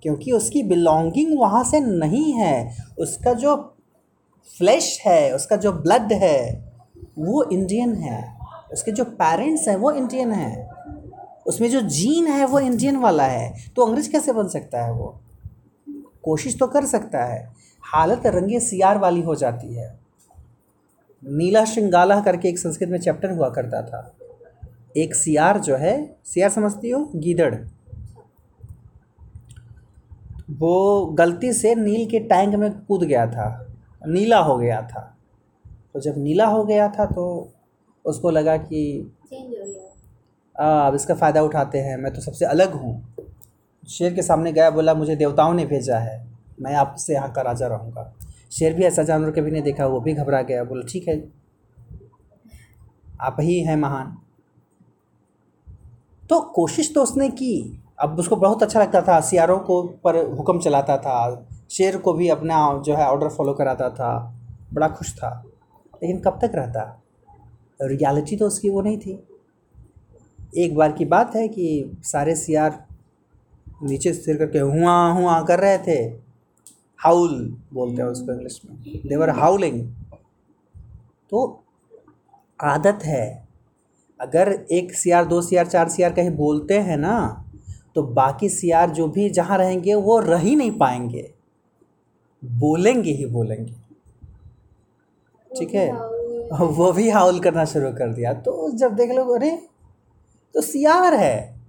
क्योंकि 0.02 0.32
उसकी 0.32 0.62
बिलोंगिंग 0.62 1.40
वहाँ 1.40 1.64
से 1.64 1.80
नहीं 1.80 2.32
है। 2.32 2.76
उसका 2.98 3.32
जो 3.32 3.74
फ्लैश 4.58 5.02
है, 5.06 5.34
उसका 5.34 5.56
जो 5.56 5.72
ब्लड 5.72 6.12
है, 6.12 6.72
वो 7.18 7.44
इंडियन 7.44 7.94
है। 7.94 8.38
उसके 8.72 8.92
जो 8.92 9.04
पेरेंट्स 9.04 9.68
हैं, 9.68 9.76
वो 9.76 9.90
इंडियन 9.90 10.32
हैं। 10.32 10.70
उसमें 11.46 11.70
जो 11.70 11.80
जीन 11.80 12.26
है, 12.26 12.44
वो 12.44 12.58
इंडियन 12.58 12.96
वाला 12.96 13.24
है। 13.24 13.54
तो 13.76 13.82
अंग्रेज़ 13.82 14.12
कैसे 14.12 14.32
बन 14.32 14.48
सकता 14.48 14.82
है 14.82 14.92
वो? 14.92 15.20
कोशिश 16.22 16.58
तो 16.58 16.66
कर 16.66 16.84
सकता 16.84 17.24
है। 17.24 17.59
हालत 17.94 18.26
रंगे 18.26 18.60
सियार 18.60 18.98
वाली 18.98 19.22
हो 19.22 19.34
जाती 19.34 19.74
है। 19.74 19.98
नीला 21.22 21.64
श्रृंगाला 21.64 22.20
करके 22.20 22.48
एक 22.48 22.58
संस्कृत 22.58 22.88
में 22.88 22.98
चैप्टर 22.98 23.30
हुआ 23.30 23.48
करता 23.48 23.82
था। 23.82 24.16
एक 24.96 25.14
सियार 25.14 25.58
जो 25.58 25.76
है 25.76 26.16
सियार 26.24 26.50
समझती 26.50 26.90
हो? 26.90 27.10
गीदड़। 27.16 27.54
वो 30.50 31.06
गलती 31.06 31.52
से 31.52 31.74
नील 31.74 32.08
के 32.10 32.18
टैंक 32.18 32.54
में 32.54 32.70
कूद 32.72 33.02
गया 33.02 33.26
था। 33.26 33.66
नीला 34.06 34.38
हो 34.38 34.56
गया 34.58 34.80
था। 34.82 35.16
तो 35.94 36.00
जब 36.00 36.14
नीला 36.18 36.46
हो 36.46 36.64
गया 36.64 36.88
था 36.88 37.06
तो 37.06 37.52
उसको 38.04 38.30
लगा 38.30 38.56
कि 38.56 39.12
आ, 40.56 40.86
अब 40.86 40.94
इसका 40.94 41.14
फ़ायदा 41.14 41.42
उठाते 41.42 41.78
हैं। 41.78 41.96
मैं 41.96 42.12
तो 42.14 42.20
सबसे 42.20 42.44
अलग 42.44 42.72
हूँ। 42.72 43.14
शेर 43.88 44.14
के 44.14 44.22
सामने 44.22 44.52
गया 44.52 44.70
बोला 44.70 44.94
मुझे 44.94 45.16
देवताओं 45.16 45.54
ने 45.54 45.66
भेजा 45.66 45.98
है। 45.98 46.29
मैं 46.60 46.74
आपसे 46.74 47.14
यहाँ 47.14 47.32
का 47.32 47.42
राजा 47.42 47.66
रहूँगा। 47.66 48.14
शेर 48.52 48.74
भी 48.74 48.82
ऐसा 48.82 49.02
जानवर 49.02 49.30
कभी 49.30 49.50
नहीं 49.50 49.62
देखा, 49.62 49.86
वो 49.86 50.00
भी 50.00 50.12
घबरा 50.12 50.42
गया, 50.42 50.64
बोला, 50.64 50.82
ठीक 50.88 51.08
है। 51.08 51.28
आप 53.20 53.36
ही 53.40 53.60
हैं 53.60 53.76
महान। 53.76 54.18
तो 56.30 56.40
कोशिश 56.40 56.94
तो 56.94 57.02
उसने 57.02 57.28
की। 57.28 57.82
अब 58.00 58.18
उसको 58.18 58.36
बहुत 58.36 58.62
अच्छा 58.62 58.80
लगता 58.80 59.02
था, 59.02 59.20
सियारों 59.20 59.58
को 59.58 59.82
पर 59.82 60.16
हुक्म 60.16 60.58
चलाता 60.58 60.96
था, 60.96 61.48
शेर 61.70 61.96
को 61.96 62.12
भी 62.12 62.28
अपना 62.28 62.82
जो 62.84 62.94
है 62.94 63.06
ऑर्डर 63.06 63.28
फॉलो 63.28 63.54
कराता 63.54 63.90
था, 63.90 64.40
बड़ा 64.74 64.88
खुश 64.88 65.14
था। 65.14 65.44
लेकिन 66.02 66.20
कब 66.20 66.38
तक 66.42 66.52
रहता? 66.54 67.02
रियलिटी 67.82 68.36
तो 68.36 68.46
उसकी 68.46 68.70
वो 68.70 68.82
नहीं 68.82 68.98
थी। 68.98 69.26
एक 70.56 70.76
बार 70.76 70.92
की 70.92 71.04
बात 71.04 71.36
है 71.36 71.48
कि 71.48 71.98
सारे 72.02 72.34
सियार 72.34 72.86
नीचे 73.82 74.12
सिर 74.12 74.36
करके 74.36 74.58
हुआ 74.58 75.12
हुआ 75.12 75.42
कर 75.42 75.58
रहे 75.58 75.78
थे। 75.78 76.29
हाउल 77.00 77.34
बोलते 77.72 78.02
हैं 78.02 78.08
उसको 78.08 78.32
इंग्लिश 78.32 78.60
में। 78.64 78.76
देवर 79.06 79.30
हाउलिंग 79.30 79.80
तो 81.32 81.62
आदत 82.60 83.04
है। 83.04 83.48
अगर 84.20 84.48
एक 84.72 84.92
सियार 84.94 85.24
दो 85.24 85.40
सियार 85.42 85.66
चार 85.66 85.88
सियार 85.88 86.12
कहीं 86.12 86.30
बोलते 86.30 86.78
हैं 86.78 86.96
ना 86.96 87.44
तो 87.94 88.02
बाकी 88.02 88.48
सियार 88.48 88.90
जो 88.90 89.06
भी 89.08 89.28
जहाँ 89.30 89.58
रहेंगे 89.58 89.94
वो 89.94 90.18
रह 90.18 90.38
ही 90.38 90.54
नहीं 90.56 90.70
पाएँगे। 90.70 91.22
बोलेंगे 92.42 93.12
ही 93.12 93.26
बोलेंगे। 93.26 93.72
ठीक 95.50 95.74
है? 95.74 95.90
वो 96.52 96.92
भी 96.92 97.08
हाउल 97.10 97.40
करना 97.40 97.64
शुरू 97.64 97.90
कर 97.92 98.12
दिया। 98.14 98.32
तो 98.34 98.70
जब 98.72 98.94
देख 98.94 99.10
लो 99.10 99.24
अरे 99.34 99.50
तो 100.54 100.60
सियार 100.60 101.14
है। 101.14 101.60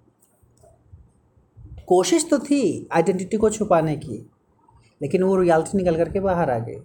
कोशिश 1.88 2.28
तो 2.30 2.40
थी 2.40 2.88
आइडेंटिटी 2.92 3.38
को 3.38 3.50
छुपाने 3.50 3.96
की। 3.96 4.18
लेकिन 5.02 5.24
वो 5.24 5.36
रियलिटी 5.36 5.78
निकल 5.78 5.96
करके 5.96 6.20
बाहर 6.20 6.52
आ 6.52 6.60
गई 6.60 6.76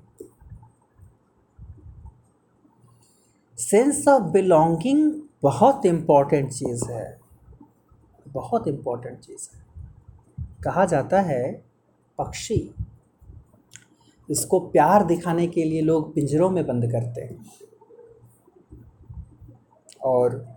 सेंस 3.58 4.08
ऑफ़ 4.08 4.22
बिलोंगिंग 4.22 5.22
बहुत 5.42 5.86
इंपॉर्टेंट 5.86 6.52
चीज़ 6.52 6.84
है। 6.92 7.20
बहुत 8.28 8.68
इंपॉर्टेंट 8.68 9.18
चीज़ 9.18 9.56
है। 9.56 9.64
कहा 10.64 10.84
जाता 10.84 11.20
है 11.20 11.64
पक्षी। 12.18 12.74
इसको 14.30 14.60
प्यार 14.60 15.04
दिखाने 15.04 15.46
के 15.46 15.64
लिए 15.64 15.80
लोग 15.82 16.14
पिंजरों 16.14 16.50
में 16.50 16.66
बंद 16.66 16.92
करते 16.92 17.20
हैं। 17.20 17.50
और 20.04 20.48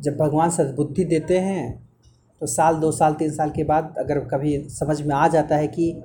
जब 0.00 0.16
भगवान 0.16 0.50
सद्बुद्धि 0.50 1.04
देते 1.04 1.38
हैं 1.38 1.88
तो 2.40 2.46
साल, 2.46 2.76
दो 2.76 2.92
साल, 2.92 3.14
तीन 3.14 3.30
साल 3.30 3.50
के 3.50 3.64
बाद 3.64 3.94
अगर 3.98 4.18
कभी 4.20 4.68
समझ 4.68 5.02
में 5.02 5.14
आ 5.14 5.28
जाता 5.28 5.56
है 5.56 5.68
कि 5.68 6.02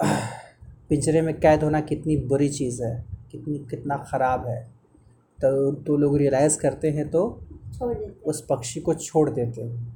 पिंजरे 0.00 1.20
में 1.22 1.34
कैद 1.40 1.62
होना 1.64 1.80
कितनी 1.80 2.16
बुरी 2.26 2.48
चीज़ 2.48 2.82
है 2.84 2.94
कितनी 3.32 3.58
कितना 3.70 3.96
ख़राब 4.08 4.46
है। 4.46 4.62
तो 5.38 5.72
तो 5.82 5.96
लोग 5.96 6.16
रियलाइज़ 6.18 6.58
करते 6.58 6.90
हैं 6.90 7.08
तो 7.10 7.22
उस 8.26 8.44
पक्षी 8.50 8.80
को 8.80 8.94
छोड़ 8.94 9.28
देते 9.30 9.62
हैं। 9.62 9.94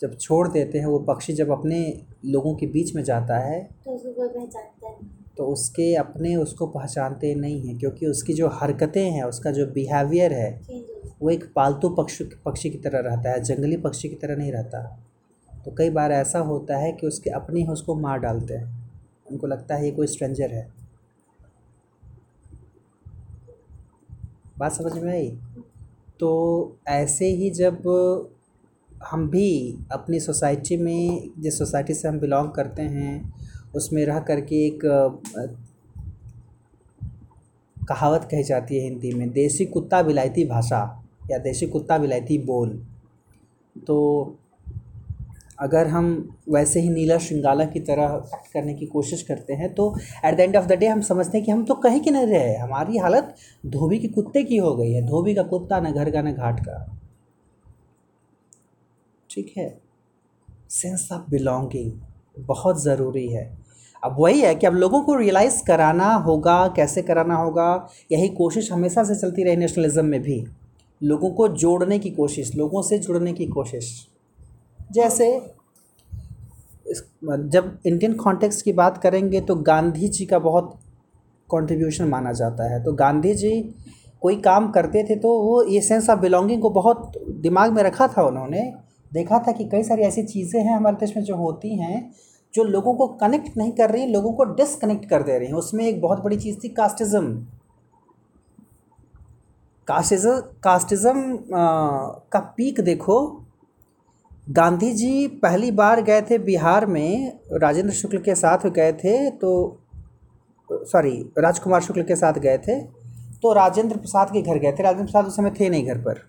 जब 0.00 0.16
छोड़ 0.18 0.48
देते 0.48 0.78
हैं 0.78 0.86
वो 0.86 0.98
पक्षी 0.98 1.32
जब 1.32 1.50
अपने 1.50 1.80
लोगों 2.24 2.54
के 2.54 2.66
बीच 2.66 2.94
में 2.94 3.02
जाता 3.04 3.38
है 3.38 3.62
तो 3.84 3.90
उसको 3.92 4.28
पहचानता 4.28 4.88
नहीं 4.88 5.08
तो 5.36 5.46
उसके 5.46 5.94
अपने 5.94 6.34
उसको 6.36 6.66
पहचानते 6.66 7.34
नहीं 7.34 7.60
हैं 7.60 7.78
क्योंकि 7.78 8.06
उसकी 8.06 8.34
जो 8.34 8.48
हरकतें 8.52 9.10
हैं 9.10 9.22
उसका 9.22 9.50
जो 9.50 9.66
बिहेवियर 9.66 10.32
है 10.32 10.50
हो। 10.70 11.10
वो 11.22 11.30
एक 11.30 11.44
पालतू 11.56 11.88
पक्षी 11.94 12.24
पक्षी 12.44 12.70
की 12.70 12.78
तरह 12.78 13.00
रहता 13.00 13.30
है 13.30 13.42
जंगली 13.42 13.76
पक्षी 13.76 14.08
की 14.08 14.14
तरह 14.14 14.36
नहीं 14.36 14.52
रहता। 14.52 14.82
तो 15.64 15.74
कई 15.78 15.90
बार 15.90 16.12
ऐसा 16.12 16.38
होता 16.38 16.76
है 16.76 16.92
कि 16.92 17.06
उसके 17.06 17.30
अपने 17.30 17.60
ही 17.60 17.66
उसको 17.66 17.94
मार 17.94 18.18
डालते 18.18 18.54
हैं। 18.54 18.92
उनको 19.30 19.46
लगता 19.46 19.74
है 19.74 19.84
ये 19.84 19.90
कोई 19.90 20.06
स्ट्रेंजर 20.06 20.50
है। 20.50 20.72
बात 24.58 24.72
समझ 24.72 24.98
में 24.98 25.12
आई? 25.12 25.38
तो 26.20 26.76
ऐसे 26.88 27.26
ही 27.26 27.50
जब 27.50 27.82
हम 29.04 29.28
भी 29.28 29.78
अपनी 29.92 30.20
सोसाइटी 30.20 30.76
में, 30.76 31.30
जिस 31.38 31.58
सोसाइटी 31.58 31.94
से 31.94 32.08
हम 32.08 32.18
बिलोंग 32.18 32.50
करते 32.50 32.82
हैं, 32.82 33.34
उसमें 33.74 34.06
रह 34.06 34.20
करके 34.20 34.66
एक 34.66 34.80
कहावत 37.88 38.28
कही 38.30 38.42
जाती 38.42 38.76
है 38.76 38.82
हिंदी 38.82 39.12
में, 39.12 39.30
देसी 39.30 39.66
कुत्ता 39.66 40.00
विलायती 40.00 40.44
भाषा 40.44 41.04
या 41.30 41.38
देसी 41.38 41.66
कुत्ता 41.66 41.96
विलायती 41.96 42.38
बोल। 42.38 42.86
तो 43.86 44.36
अगर 45.58 45.86
हम 45.86 46.36
वैसे 46.48 46.80
ही 46.80 46.88
नीला 46.88 47.18
श्रृंगाला 47.18 47.64
की 47.64 47.80
तरह 47.80 48.22
एक्ट 48.34 48.52
करने 48.52 48.74
की 48.74 48.86
कोशिश 48.86 49.22
करते 49.22 49.52
हैं 49.52 49.72
तो 49.74 49.94
at 50.24 50.36
the 50.36 50.40
end 50.40 50.56
of 50.56 50.66
the 50.66 50.72
day 50.72 50.86
हम 50.86 51.00
समझते 51.00 51.38
हैं 51.38 51.44
कि 51.46 51.52
हम 51.52 51.64
तो 51.64 51.74
कहीं 51.74 52.00
के 52.00 52.10
नहीं 52.10 52.26
रहे 52.26 52.54
हमारी 52.56 52.98
हालत 52.98 53.34
धोबी 53.66 53.98
के 53.98 54.08
कुत्ते 54.08 54.42
की 54.44 54.56
हो 54.56 54.74
गई 54.76 54.92
है, 54.92 55.02
धोबी 55.06 55.34
का 55.34 55.42
कुत्ता 55.42 55.80
न 55.80 55.92
घर 55.92 56.10
का 56.10 56.22
न 56.22 56.32
घाट 56.32 56.60
का। 56.60 56.98
ठीक 59.30 59.52
है? 59.58 59.78
सेंस 60.70 61.08
ऑफ़ 61.12 61.30
बिलोंगिंग 61.30 61.92
बहुत 62.38 62.82
ज़रूरी 62.82 63.28
है। 63.28 63.58
अब 64.04 64.16
वही 64.18 64.40
है 64.40 64.54
कि 64.54 64.66
अब 64.66 64.74
लोगों 64.74 65.02
को 65.02 65.14
रियलाइज़ 65.14 65.62
कराना 65.66 66.14
होगा, 66.14 66.68
कैसे 66.68 67.02
कराना 67.02 67.34
होगा, 67.34 67.88
यही 68.12 68.28
कोशिश 68.28 68.72
हमेशा 68.72 69.04
से 69.04 69.14
चलती 69.14 69.44
रही 69.44 69.56
नेशनलिज्म 69.56 70.04
में 70.04 70.22
भी। 70.22 70.44
लोगों 71.02 71.30
को 71.30 71.48
जोड़ने 71.48 71.98
की 71.98 72.10
कोशिश, 72.10 72.54
लोगों 72.54 72.82
से 72.82 72.98
जुड़ने 72.98 73.32
की 73.32 73.46
कोशिश। 73.46 74.08
जैसे 74.90 75.28
जब 77.24 77.78
इंडियन 77.86 78.14
कॉन्टेक्स्ट 78.14 78.64
की 78.64 78.72
बात 78.72 78.98
करेंगे 78.98 79.40
तो 79.40 79.54
गांधी 79.56 80.08
जी 80.08 80.26
का 80.26 80.38
बहुत 80.40 80.78
कंट्रीब्यूशन 81.48 82.08
माना 82.08 82.32
जाता 82.32 82.70
है। 82.72 82.82
तो 82.84 82.92
गांधी 82.94 83.34
जी 83.34 83.60
कोई 84.22 84.36
काम 84.40 84.70
करते 84.72 85.02
थे 85.04 85.16
तो 85.16 85.28
वो 85.40 85.62
ये 85.64 85.80
सेंस 85.80 86.10
ऑफ़ 86.10 86.18
बिलोंगिंग 86.20 86.62
को 86.62 86.70
बहुत 86.70 87.12
दिमाग 87.40 87.72
में 87.72 87.82
रखा 87.82 88.08
था 88.08 88.22
उन्होंने। 88.22 88.62
देखा 89.12 89.38
था 89.38 89.52
कि 89.52 89.64
कई 89.64 89.82
सारी 89.82 90.02
ऐसी 90.02 90.22
चीज़ें 90.24 90.60
हैं 90.60 90.76
हमारे 90.76 90.96
देश 91.00 91.16
में 91.16 91.22
जो 91.24 91.36
होती 91.36 91.74
हैं, 91.76 92.12
जो 92.54 92.64
लोगों 92.64 92.94
को 92.94 93.06
कनेक्ट 93.16 93.56
नहीं 93.56 93.72
कर 93.72 93.90
रही, 93.90 94.06
लोगों 94.06 94.32
को 94.32 94.44
डिसकनेक्ट 94.54 95.08
कर 95.08 95.22
दे 95.22 95.38
रही 95.38 95.48
हैं। 95.48 95.54
उसमें 95.54 95.84
एक 95.86 96.00
बहुत 96.00 96.22
बड़ी 96.24 96.36
चीज़ 96.36 96.58
थी 96.64 96.68
कास्टिज़म 96.70 97.32
कास्टिज़म 99.88 100.40
कास्टिज़म 100.64 101.38
का 102.32 102.40
पीक 102.56 102.80
देखो 102.80 103.16
गांधी 104.46 104.92
जी 104.92 105.26
पहली 105.42 105.70
बार 105.70 106.00
गए 106.02 106.22
थे 106.22 106.38
बिहार 106.38 106.86
में, 106.86 107.38
राजेंद्र 107.52 107.92
शुक्ल 107.94 108.18
के 108.18 108.34
साथ 108.34 108.66
गए 108.68 108.92
थे 108.94 109.30
तो 109.30 109.52
सॉरी 110.70 111.12
राजकुमार 111.38 111.80
शुक्ल 111.82 112.02
के 112.02 112.16
साथ 112.16 112.38
गए 112.38 112.58
थे 112.58 112.80
तो 113.42 113.52
राजेंद्र 113.52 113.96
प्रसाद 113.96 114.30
के 114.30 114.42
घर 114.42 114.58
गए 114.58 114.72
थे। 114.72 114.82
राजेंद्र 114.82 115.04
प्रसाद 115.04 115.26
उस 115.26 115.36
समय 115.36 115.50
थे 115.50 115.68
नहीं 115.68 115.86
घर 115.86 115.98
पर। 115.98 116.20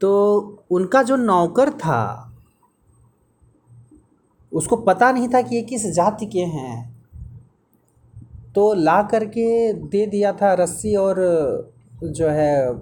तो 0.00 0.64
उनका 0.70 1.02
जो 1.02 1.16
नौकर 1.16 1.70
था, 1.70 2.32
उसको 4.52 4.76
पता 4.76 5.10
नहीं 5.12 5.28
था 5.28 5.42
कि 5.42 5.56
ये 5.56 5.62
किस 5.62 5.86
जाति 5.86 6.26
के 6.26 6.42
हैं। 6.48 6.76
तो 8.54 8.72
ला 8.74 9.02
करके 9.02 9.72
दे 9.72 10.06
दिया 10.06 10.32
था 10.32 10.52
रस्सी 10.54 10.94
और 10.96 11.16
जो 12.04 12.28
है 12.28 12.72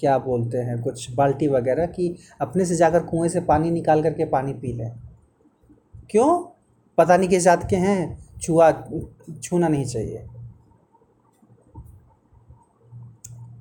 क्या 0.00 0.16
बोलते 0.18 0.58
हैं, 0.58 0.80
कुछ 0.82 1.10
बाल्टी 1.14 1.48
वगैरह 1.48 1.86
कि 1.86 2.14
अपने 2.40 2.64
से 2.64 2.76
जाकर 2.76 3.02
कुएँ 3.06 3.28
से 3.28 3.40
पानी 3.42 3.70
निकाल 3.70 4.02
करके 4.02 4.24
पानी 4.24 4.52
पी 4.54 4.72
लें? 4.72 4.90
क्यों? 6.10 6.44
पता 6.98 7.16
नहीं 7.16 7.28
किस 7.28 7.42
जात 7.44 7.66
के 7.70 7.76
हैं, 7.76 8.18
छुआ, 8.42 8.70
छूना 9.42 9.68
नहीं 9.68 9.84
चाहिए। 9.84 10.24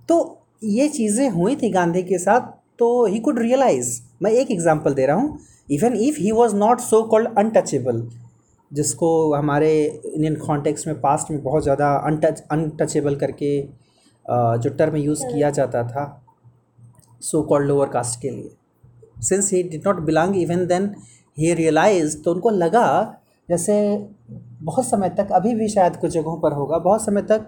तो 0.09 0.45
ये 0.63 0.87
चीज़ें 0.89 1.29
हुई 1.29 1.55
थी 1.55 1.69
गांधी 1.69 2.03
के 2.03 2.17
साथ 2.17 2.51
तो 2.79 3.05
ही 3.05 3.19
कुड 3.19 3.39
रियलाइज़ 3.39 3.99
मैं 4.21 4.31
एक 4.31 4.51
एग्जांपल 4.51 4.93
दे 4.93 5.05
रहा 5.05 5.15
हूँ 5.15 5.39
even 5.71 5.95
if 5.97 6.19
he 6.19 6.31
was 6.31 6.55
not 6.55 6.79
so 6.79 7.01
called 7.03 7.37
untouchable 7.37 8.07
जिसको 8.71 9.09
हमारे 9.33 9.71
इंडियन 9.85 10.35
कॉन्टेक्स्ट 10.35 10.87
में 10.87 10.99
पास्ट 11.01 11.31
में 11.31 11.41
बहुत 11.43 11.63
ज़्यादा 11.63 11.93
अनटच 12.07 12.43
अनटचेबल 12.51 13.15
करके 13.15 13.61
जो 14.57 14.69
टर्म 14.69 14.95
यूज़ 14.95 15.25
किया 15.25 15.49
जाता 15.49 15.83
था 15.87 16.22
सो 17.23 17.41
कॉल्ड 17.43 17.67
लोअर 17.67 17.89
कास्ट 17.89 18.19
के 18.21 18.29
लिए। 18.29 18.55
Since 19.21 19.51
he 19.53 19.63
did 19.63 19.87
not 19.87 19.99
belong 20.01 20.37
even 20.37 20.65
then 20.67 20.93
he 21.37 21.53
realize 21.53 22.17
तो 22.23 22.33
उनको 22.33 22.49
लगा 22.49 23.19
जैसे 23.49 23.73
बहुत 24.61 24.85
समय 24.85 25.09
तक, 25.09 25.31
अभी 25.31 25.53
भी 25.55 25.67
शायद 25.67 25.95
कुछ 25.95 26.11
जगहों 26.11 26.39
पर 26.39 26.51
होगा, 26.51 26.77
बहुत 26.77 27.05
समय 27.05 27.21
तक 27.21 27.47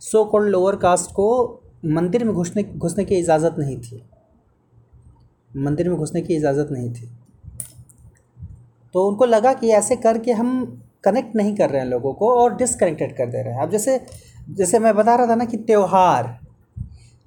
सो 0.00 0.24
कॉल्ड 0.24 0.48
लोअर 0.48 0.76
कास्ट 0.76 1.10
को 1.10 1.60
मंदिर 1.86 2.24
में 2.24 2.34
घुसने 2.34 2.62
घुसने 2.62 3.04
की 3.04 3.14
इजाज़त 3.14 3.56
नहीं 3.58 3.76
थी। 3.78 4.02
मंदिर 5.54 5.88
में 5.88 5.98
घुसने 5.98 6.20
की 6.20 6.34
इजाज़त 6.34 6.68
नहीं 6.72 6.92
थी। 6.92 7.10
तो 8.94 9.06
उनको 9.08 9.24
लगा 9.24 9.52
कि 9.52 9.70
ऐसे 9.70 9.96
करके 9.96 10.32
हम 10.32 10.82
कनेक्ट 11.04 11.36
नहीं 11.36 11.54
कर 11.56 11.70
रहे 11.70 11.80
हैं 11.80 11.88
लोगों 11.88 12.12
को 12.14 12.30
और 12.34 12.56
डिसकनेक्टेड 12.56 13.16
कर 13.16 13.26
दे 13.26 13.42
रहे 13.42 13.54
हैं। 13.54 13.62
अब 13.62 13.70
जैसे 13.70 14.00
जैसे 14.50 14.78
मैं 14.78 14.94
बता 14.96 15.14
रहा 15.14 15.26
था 15.26 15.34
ना 15.34 15.44
कि 15.44 15.56
त्यौहार 15.56 16.38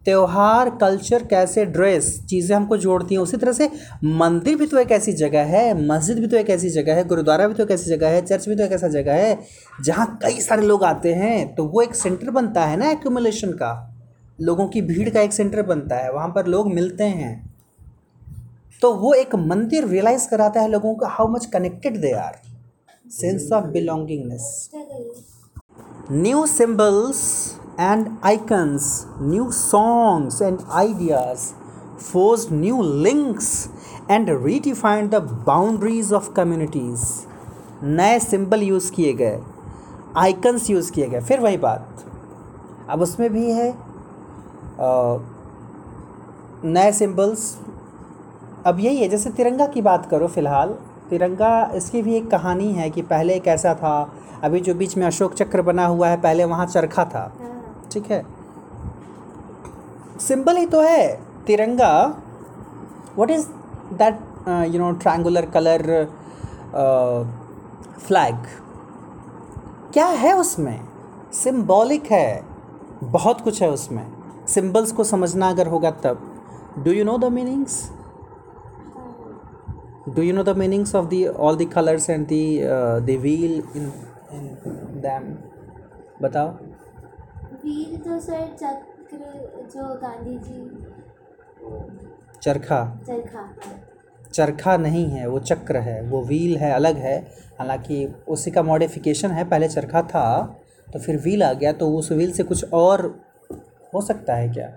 त्यौहार 0.08 0.70
कल्चर 0.82 1.24
कैसे 1.28 1.66
ड्रेस 1.68 2.06
चीज़ें 2.30 2.56
हमको 2.56 2.78
जोड़ती 2.78 3.16
हैं। 3.16 3.22
उसी 3.22 3.38
तरह 3.38 3.52
से 3.54 3.70
मंदिर 4.04 4.56
भी 4.56 4.66
तो 4.68 4.78
एक 4.80 4.92
ऐसी 4.92 5.14
जगह 5.14 5.44
है, 5.46 5.88
मस्जिद 5.88 6.20
भी 6.20 6.28
तो 6.28 6.38
एक 6.38 6.50
ऐसी 6.50 6.70
जगह 6.70 6.96
है, 6.96 7.04
गुरुद्वारा 7.08 7.48
भी 7.48 7.54
तो 7.54 7.64
एक 7.64 7.72
ऐसी 7.72 7.90
जगह 7.90 8.10
है 8.10 8.22
चर्च 8.26 8.48
भी 8.50 8.56
तो 8.56 8.64
एक 8.64 8.72
ऐसा 8.72 8.88
जगह 8.90 9.14
है, 9.16 9.38
जहाँ 9.82 10.08
कई 10.24 10.40
सारे 10.42 10.66
लोग 10.68 10.84
आते 10.86 11.14
हैं 11.16 11.56
तो 11.56 11.66
वो 11.66 11.82
एक 11.82 11.96
सेंटर 11.96 12.32
बनता 12.32 12.66
है 12.66 12.78
ना 12.78 12.92
एक्यूमुलेशन 12.92 13.52
का। 13.54 13.74
लोगों 14.40 14.68
की 14.68 14.82
भीड़ 14.84 15.10
का 15.10 15.22
एक 15.22 15.34
सेंटर 15.34 15.62
बनता 15.64 15.96
है, 15.96 16.12
वहाँ 16.14 16.30
पर 16.30 16.48
लोग 16.48 16.74
मिलते 16.74 17.04
हैं। 17.04 17.36
तो 18.82 18.94
वो 18.96 19.14
एक 19.14 19.36
मंदिर 19.36 19.88
रियलाइज़ 19.88 20.30
कराता 20.30 20.62
है 20.62 20.70
लोगों 20.72 20.96
को 20.96 21.06
how 21.08 21.28
much 21.28 21.46
connected 21.54 22.02
they 22.02 22.12
are 22.14 22.42
sense 23.12 23.52
of 23.52 23.66
belongingness 23.68 24.70
new 26.12 26.46
symbols 26.48 27.22
and 27.78 28.08
icons, 28.24 29.06
new 29.20 29.52
songs 29.52 30.42
and 30.42 30.64
ideas 30.72 31.54
forged 32.00 32.52
new 32.52 32.82
links 32.82 33.70
and 34.10 34.28
redefined 34.46 35.12
the 35.12 35.22
boundaries 35.50 36.12
of 36.12 36.34
communities. 36.34 37.04
नए 37.84 38.20
सिंबल 38.20 38.62
यूज़ 38.64 38.92
किए 38.92 39.14
गए 39.14 39.40
आइकन्स 40.18 40.70
यूज़ 40.70 40.92
किए 40.92 41.08
गए। 41.08 41.20
फिर 41.22 41.40
वही 41.40 41.58
बात। 41.58 42.04
अब 42.90 43.02
उसमें 43.02 43.30
भी 43.34 43.52
है 43.52 43.70
नए 46.66 46.92
सिंबल्स 46.92 47.56
अब 48.66 48.80
यही 48.80 48.98
है 48.98 49.08
जैसे 49.10 49.30
तिरंगा 49.30 49.66
की 49.74 49.82
बात 49.82 50.06
करो 50.12 50.28
फ़िलहाल 50.28 50.70
तिरंगा 51.10 51.52
इसकी 51.76 52.02
भी 52.02 52.16
एक 52.16 52.30
कहानी 52.32 52.72
है 52.74 52.90
कि 52.90 53.02
पहले 53.12 53.40
कैसा 53.40 53.74
था 53.76 53.94
अभी 54.44 54.60
जो 54.60 54.74
बीच 54.76 54.98
में 54.98 55.06
अशोक 55.08 55.34
चक्र 55.34 55.62
बना 55.62 55.86
हुआ 55.86 56.08
है 56.10 56.22
पहले 56.22 56.46
वहाँ 56.46 56.66
चरखा 56.66 57.06
था। 57.06 57.32
हाँ। 57.40 57.57
ठीक 57.92 58.12
है। 58.12 58.22
सिंबल 60.20 60.58
ही 60.58 60.66
तो 60.66 60.82
है 60.82 61.08
Tiranga. 61.48 61.92
What 63.16 63.32
is 63.32 63.48
that 64.02 64.20
you 64.74 64.80
know 64.80 64.92
triangular 65.02 65.46
colour 65.56 65.82
flag 68.08 68.36
क्या 69.94 70.06
है 70.24 70.36
उसमें? 70.38 70.80
सिंबॉलिक 71.34 72.12
है। 72.12 72.44
बहुत 73.04 73.42
कुछ 73.42 73.62
है 73.62 73.70
उसमें। 73.72 74.06
सिंबल्स 74.48 74.92
को 74.92 75.04
समझना 75.04 75.50
अगर 75.50 75.68
होगा 75.68 75.92
तब। 76.04 76.18
Do 76.86 76.92
you 76.92 77.04
know 77.06 77.18
the 77.18 77.26
meanings 77.34 77.90
do 80.18 80.24
you 80.24 80.34
know 80.36 80.44
the 80.48 80.54
meanings 80.60 80.92
of 80.98 81.08
the 81.10 81.18
all 81.46 81.58
the 81.62 81.66
colors 81.72 82.06
and 82.10 82.30
the 82.30 82.44
uh, 82.66 83.00
the 83.08 83.16
wheel 83.24 83.56
in 83.78 83.88
बताओ। 86.22 86.48
वीर 87.68 87.98
तो 88.00 88.20
सर 88.20 88.46
चक्र 88.56 89.18
जो 89.72 89.86
गांधी 90.02 90.38
जी 90.40 90.60
चरखा। 92.44 92.80
चरखा। 93.08 93.44
चरखा 94.34 94.76
नहीं 94.78 95.06
है 95.06 95.28
वो 95.28 95.40
चक्र 95.40 95.78
है 95.78 96.02
वो 96.02 96.22
व्हील 96.24 96.58
है 96.58 96.72
अलग 96.74 96.98
है। 96.98 97.18
हालाँकि 97.60 98.06
उसी 98.28 98.52
का 98.52 98.64
मॉडिफिकेशन 98.64 99.32
है 99.32 99.44
पहले 99.50 99.68
चरखा 99.68 100.02
था 100.02 100.24
तो 100.94 101.00
फिर 101.00 101.18
व्हील 101.18 101.44
आ 101.44 101.52
गया 101.54 101.74
तो 101.74 101.90
उस 101.96 102.12
व्हील 102.12 102.32
से 102.32 102.44
कुछ 102.44 102.74
और 102.74 103.06
हो 103.94 104.02
सकता 104.02 104.36
है 104.36 104.50
क्या? 104.50 104.68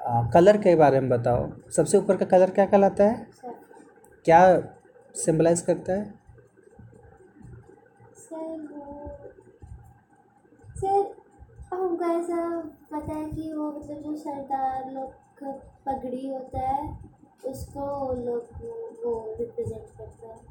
आ, 0.00 0.30
कलर 0.30 0.56
के 0.56 0.74
बारे 0.76 1.00
में 1.00 1.08
बताओ। 1.10 1.48
सबसे 1.76 1.98
ऊपर 1.98 2.16
का 2.16 2.26
कलर 2.26 2.50
क्या 2.50 2.66
कहलाता 2.66 3.04
है? 3.04 3.26
क्या 4.24 4.42
सिंबलाइज 5.14 5.60
करता 5.60 5.92
है? 5.92 6.14
सर 8.18 8.68
वो 8.72 9.08
सर 10.76 11.19
हमको 11.80 12.04
ऐसा 12.04 12.60
पता 12.60 13.12
है 13.14 13.30
कि 13.30 13.52
वो 13.52 13.72
मतलब 13.72 13.98
जो 13.98 14.16
सरदार 14.16 14.90
लोग 14.90 15.10
का 15.10 15.52
पगड़ी 15.86 16.28
होता 16.28 16.60
है 16.60 16.98
उसको 17.46 18.12
लोग 18.12 18.42
वो- 19.04 19.38
रिप्रेजेंट 19.38 19.84
करता 19.98 20.26
है। 20.26 20.50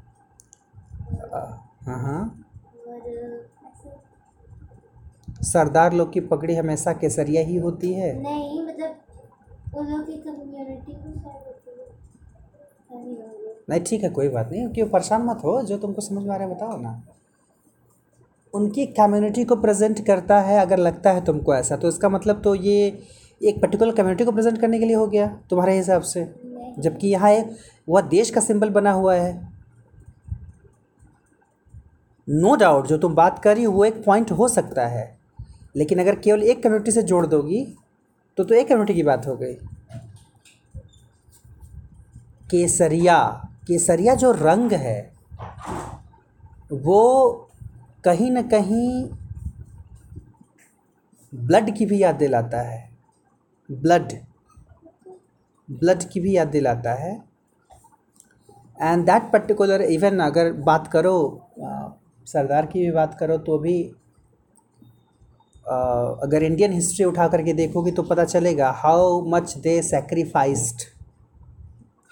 हाँ 1.82 2.02
हाँ। 2.02 2.44
और 2.88 3.50
सरदार 5.42 5.92
लोग 5.92 6.12
की 6.12 6.20
पगड़ी 6.20 6.54
हमेशा 6.54 6.92
केसरिया 6.92 7.42
ही 7.42 7.56
होती 7.56 7.94
है? 7.94 8.22
नहीं 8.22 8.66
मतलब 8.66 8.96
उन 9.76 9.86
लोग 9.86 10.06
की 10.06 10.16
कम्युनिटी 10.16 10.92
को 10.92 11.28
है। 11.28 11.50
नहीं 13.70 13.80
ठीक 13.80 14.02
है 14.02 14.08
कोई 14.10 14.28
बात 14.28 14.50
नहीं 14.50 14.68
क्यों 14.68 14.88
परेशान 14.88 15.22
मत 15.22 15.40
हो 15.44 15.62
जो 15.62 15.78
तुमको 15.78 16.00
समझ 16.00 16.22
में 16.24 16.34
आ 16.34 16.36
रहा 16.36 16.48
है 16.48 16.54
बताओ 16.54 16.76
ना। 16.76 17.02
उनकी 18.54 18.86
कम्युनिटी 18.86 19.44
को 19.44 19.56
प्रेजेंट 19.56 20.06
करता 20.06 20.40
है 20.40 20.58
अगर 20.60 20.78
लगता 20.78 21.10
है 21.10 21.24
तुमको 21.24 21.54
ऐसा 21.54 21.76
तो 21.76 21.88
इसका 21.88 22.08
मतलब 22.08 22.40
तो 22.42 22.54
ये 22.54 23.02
एक 23.40 23.60
पर्टिकुलर 23.62 23.94
कम्युनिटी 23.94 24.24
को 24.24 24.32
प्रेजेंट 24.32 24.60
करने 24.60 24.78
के 24.78 24.86
लिए 24.86 24.96
हो 24.96 25.06
गया 25.06 25.26
तुम्हारे 25.50 25.76
हिसाब 25.76 26.02
से? 26.02 26.24
जबकि 26.78 27.08
यहाँ 27.08 27.30
एक 27.30 27.56
वह 27.88 28.00
देश 28.00 28.30
का 28.30 28.40
सिंबल 28.40 28.70
बना 28.70 28.92
हुआ 28.92 29.14
है। 29.14 29.32
नो 32.28 32.48
no 32.48 32.58
डाउट 32.60 32.86
जो 32.86 32.98
तुम 32.98 33.14
बात 33.14 33.38
कर 33.38 33.54
रही 33.54 33.64
हो 33.64 33.72
वो 33.72 33.84
एक 33.84 34.04
पॉइंट 34.04 34.30
हो 34.30 34.48
सकता 34.48 34.86
है। 34.86 35.18
लेकिन 35.76 36.00
अगर 36.00 36.14
केवल 36.14 36.42
एक 36.42 36.62
कम्युनिटी 36.62 36.90
से 36.90 37.02
जोड़ 37.02 37.26
दोगी 37.26 37.64
तो 38.38 38.44
तो 38.44 38.54
एक 38.54 38.68
कम्युनिटी 38.68 38.94
की 38.94 39.02
बात 39.02 39.26
हो 39.26 39.36
गई। 39.36 39.54
केसरिया 42.50 43.46
केसरिया 43.66 44.14
जो 44.14 44.30
रंग 44.32 44.72
है 44.72 45.12
वो 46.72 47.49
कहीं 48.04 48.30
न 48.30 48.42
कहीं 48.48 49.04
ब्लड 51.32 51.76
की 51.76 51.86
भी 51.86 52.02
याद 52.02 52.14
दिलाता 52.16 52.60
है। 52.60 52.88
ब्लड 53.68 54.12
ब्लड 55.68 56.02
की 56.12 56.20
भी 56.20 56.36
याद 56.36 56.48
दिलाता 56.48 56.92
है। 56.94 57.12
एंड 58.78 59.04
दैट 59.06 59.30
पर्टिकुलर 59.32 59.82
इवन 59.82 60.18
अगर 60.20 60.52
बात 60.68 60.86
करो 60.92 61.16
सरदार 62.26 62.66
की 62.66 62.84
भी 62.86 62.90
बात 62.92 63.16
करो 63.20 63.36
तो 63.38 63.58
भी 63.58 63.82
अ, 65.66 65.74
अगर 66.22 66.42
इंडियन 66.42 66.72
हिस्ट्री 66.72 67.04
उठा 67.04 67.26
करके 67.28 67.52
देखोगे 67.52 67.90
तो 67.92 68.02
पता 68.02 68.24
चलेगा 68.24 68.70
how 68.76 69.20
much 69.34 69.56
they 69.58 69.80
sacrificed 69.82 70.82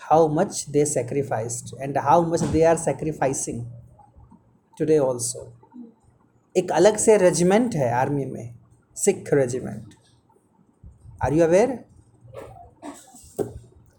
how 0.00 0.28
much 0.34 0.64
they 0.70 0.84
sacrificed 0.84 1.74
and 1.82 1.98
how 1.98 2.26
much 2.32 2.42
they 2.52 2.62
are 2.64 2.76
sacrificing 2.76 3.64
today 4.78 4.98
also 4.98 5.40
एक 6.58 6.72
अलग 6.72 6.96
से 6.96 7.16
रेजिमेंट 7.16 7.74
है 7.76 7.90
आर्मी 7.94 8.24
में 8.26 8.54
Sikh 8.96 9.32
regiment 9.34 9.94
are 11.22 11.34
you 11.34 11.44
aware 11.44 11.78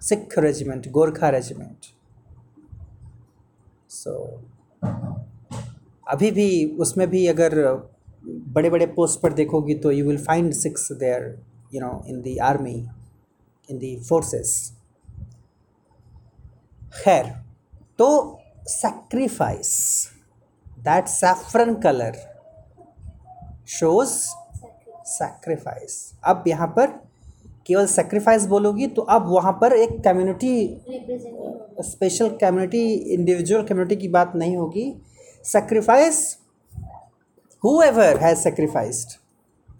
Sikh 0.01 0.37
regiment 0.39 0.89
Gorkha 0.91 1.29
regiment 1.29 1.85
so 3.91 4.15
अभी 6.07 6.31
भी 6.31 6.49
उसमें 6.79 7.09
भी 7.09 7.25
अगर 7.27 7.55
बड़े 8.55 8.69
बड़े 8.69 8.85
पोस्ट 8.95 9.21
पर 9.21 9.33
देखोगी 9.33 9.75
तो 9.79 9.91
you 9.91 10.05
will 10.05 10.23
find 10.23 10.53
Sikhs 10.53 10.91
there 10.99 11.27
you 11.73 11.81
know 11.81 11.91
in 12.07 12.21
the 12.21 12.37
army 12.43 12.75
in 13.69 13.77
the 13.77 13.95
forces 14.09 14.55
खैर 17.03 17.33
तो 17.99 18.09
sacrifice 18.69 19.75
that 20.79 21.07
saffron 21.11 21.71
color 21.85 22.13
shows 23.69 24.11
sacrifice. 25.05 25.95
अब 26.23 26.43
यहाँ 26.47 26.67
पर 26.67 26.87
केवल 27.67 27.85
सेक्रीफाइस 27.85 28.45
बोलोगी 28.45 28.87
तो 28.87 29.01
अब 29.01 29.27
वहाँ 29.29 29.51
पर 29.61 29.73
एक 29.73 29.89
community 30.03 30.81
special 31.81 32.29
community 32.41 32.81
individual 32.93 33.63
community 33.63 33.95
की 33.95 34.07
बात 34.07 34.31
नहीं 34.35 34.55
होगी। 34.57 34.93
सेक्रीफाइस 35.45 36.37
हुएवर 37.63 38.17
हैज़ 38.17 38.39
सेक्रीफाइस्ड 38.39 39.17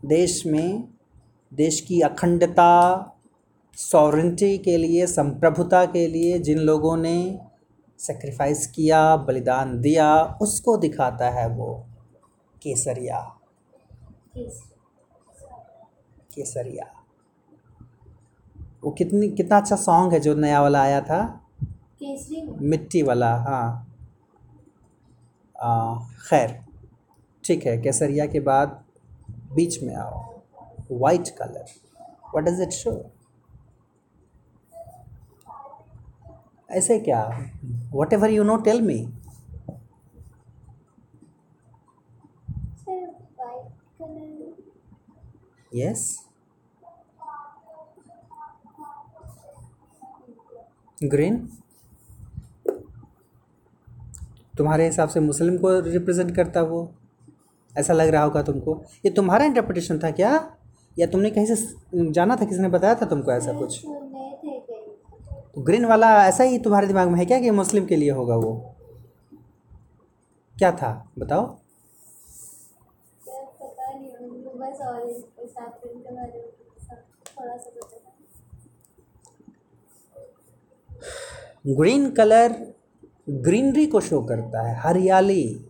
देश 0.06 0.45
में, 0.45 0.84
देश 1.52 1.80
की 1.82 2.02
अखंडता 2.02 2.71
सॉवरेंटी 3.78 4.58
के 4.58 4.78
लिए, 4.78 5.06
संप्रभुता 5.08 5.86
के 5.86 6.08
लिए 6.08 6.39
जिन 6.39 6.60
लोगों 6.60 6.95
ने 6.97 7.39
सेक्रीफाइस 7.99 8.67
किया, 8.67 9.15
बलिदान 9.15 9.80
दिया, 9.82 10.38
उसको 10.41 10.78
दिखाता 10.78 11.30
है 11.30 11.47
वो 11.49 11.73
केसरिया। 12.62 13.38
केसरिया। 16.36 16.86
वो 18.84 18.92
कितनी 18.98 19.30
कितना 19.38 19.58
अच्छा 19.58 19.76
सॉन्ग 19.76 20.13
है 20.13 20.20
जो 20.20 20.34
नया 20.36 20.62
वाला 20.62 20.82
आया 20.82 21.02
था? 21.02 21.22
मिट्टी 22.62 23.02
वाला 23.04 23.36
हाँ। 23.44 23.86
खैर 26.30 26.60
ठीक 27.44 27.65
है 27.65 27.78
केसरिया 27.82 28.26
के 28.28 28.39
बाद 28.39 28.84
बीच 29.56 29.82
में 29.84 29.96
आओ। 29.96 30.20
White 30.92 31.30
colour 31.38 31.65
what 32.34 32.44
does 32.46 32.62
it 32.62 32.72
show 32.74 32.92
ऐसे 36.70 37.00
क्या? 37.00 37.22
What 37.94 38.13
ever 38.13 38.30
you 38.32 38.44
know 38.44 38.56
tell 38.65 38.82
me 38.82 38.98
sir 42.80 43.06
white 43.39 43.68
colour 44.02 44.28
yes 45.76 46.26
green 51.04 51.38
तुम्हारे 54.58 54.86
हिसाब 54.86 55.10
से 55.10 55.20
मुस्लिम 55.20 55.58
को 55.58 55.80
रिप्रेजेंट 55.80 56.36
करता 56.36 56.62
वो? 56.62 56.80
ऐसा 57.78 57.94
लग 57.94 58.08
रहा 58.08 58.24
होगा 58.24 58.42
तुमको। 58.44 58.74
ये 59.06 59.12
तुम्हारा 59.12 59.46
इंटरप्रिटेशन 59.46 60.00
था 60.00 60.12
क्या? 60.12 60.32
या 61.00 61.08
तुमने 61.08 61.30
कहीं 61.30 61.46
से 61.46 62.12
जाना 62.12 62.36
था? 62.36 62.46
किसी 62.46 62.62
ने 62.62 62.70
बताया 62.70 62.96
था 62.96 63.06
तुमको 63.06 63.32
ऐसा 63.32 63.54
कुछ? 63.54 63.86
तो 65.56 65.62
ग्रीन 65.62 65.86
वाला 65.86 66.10
ऐसा 66.28 66.44
ही 66.44 66.60
तुम्हारे 66.60 66.88
दिमाग 66.88 67.08
में 67.08 67.20
है 67.20 67.26
क्या 67.26 67.40
कि 67.40 67.52
मुस्लिम 67.52 67.86
के 67.86 67.96
लिए 67.96 68.12
होगा 68.12 68.36
वो? 68.36 68.54
क्या 70.58 70.72
था? 70.72 70.92
बताओ 71.20 71.46
सर 73.26 73.46
पता 73.62 73.94
नहीं 73.94 74.12
उनको 74.12 74.50
बस 74.60 74.82
ऑरेंज 74.88 75.22
के 75.40 75.48
साथ 75.48 75.70
के 75.84 76.12
बारे 76.12 76.42
में 76.42 76.98
ग्रीन 81.67 82.12
कलर 82.12 82.73
ग्रीनरी 83.30 83.86
को 83.86 84.02
शो 84.02 84.21
करता 84.21 84.67
है, 84.67 84.80
हरियाली। 84.80 85.65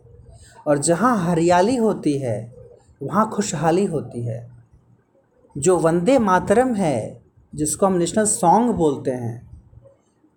और 0.68 0.78
जहाँ 0.78 1.26
हरियाली 1.26 1.76
होती 1.76 2.18
है, 2.18 2.56
वहाँ 3.04 3.32
खुशहाली 3.34 3.86
होती 3.86 4.26
है। 4.26 4.52
जो 5.58 5.78
वंदे 5.78 6.20
मातरम 6.20 6.74
है, 6.74 7.24
जिसको 7.56 7.86
हम 7.86 7.94
नेशनल 7.94 8.26
सॉन्ग 8.26 8.76
बोलते 8.76 9.12
हैं, 9.12 9.64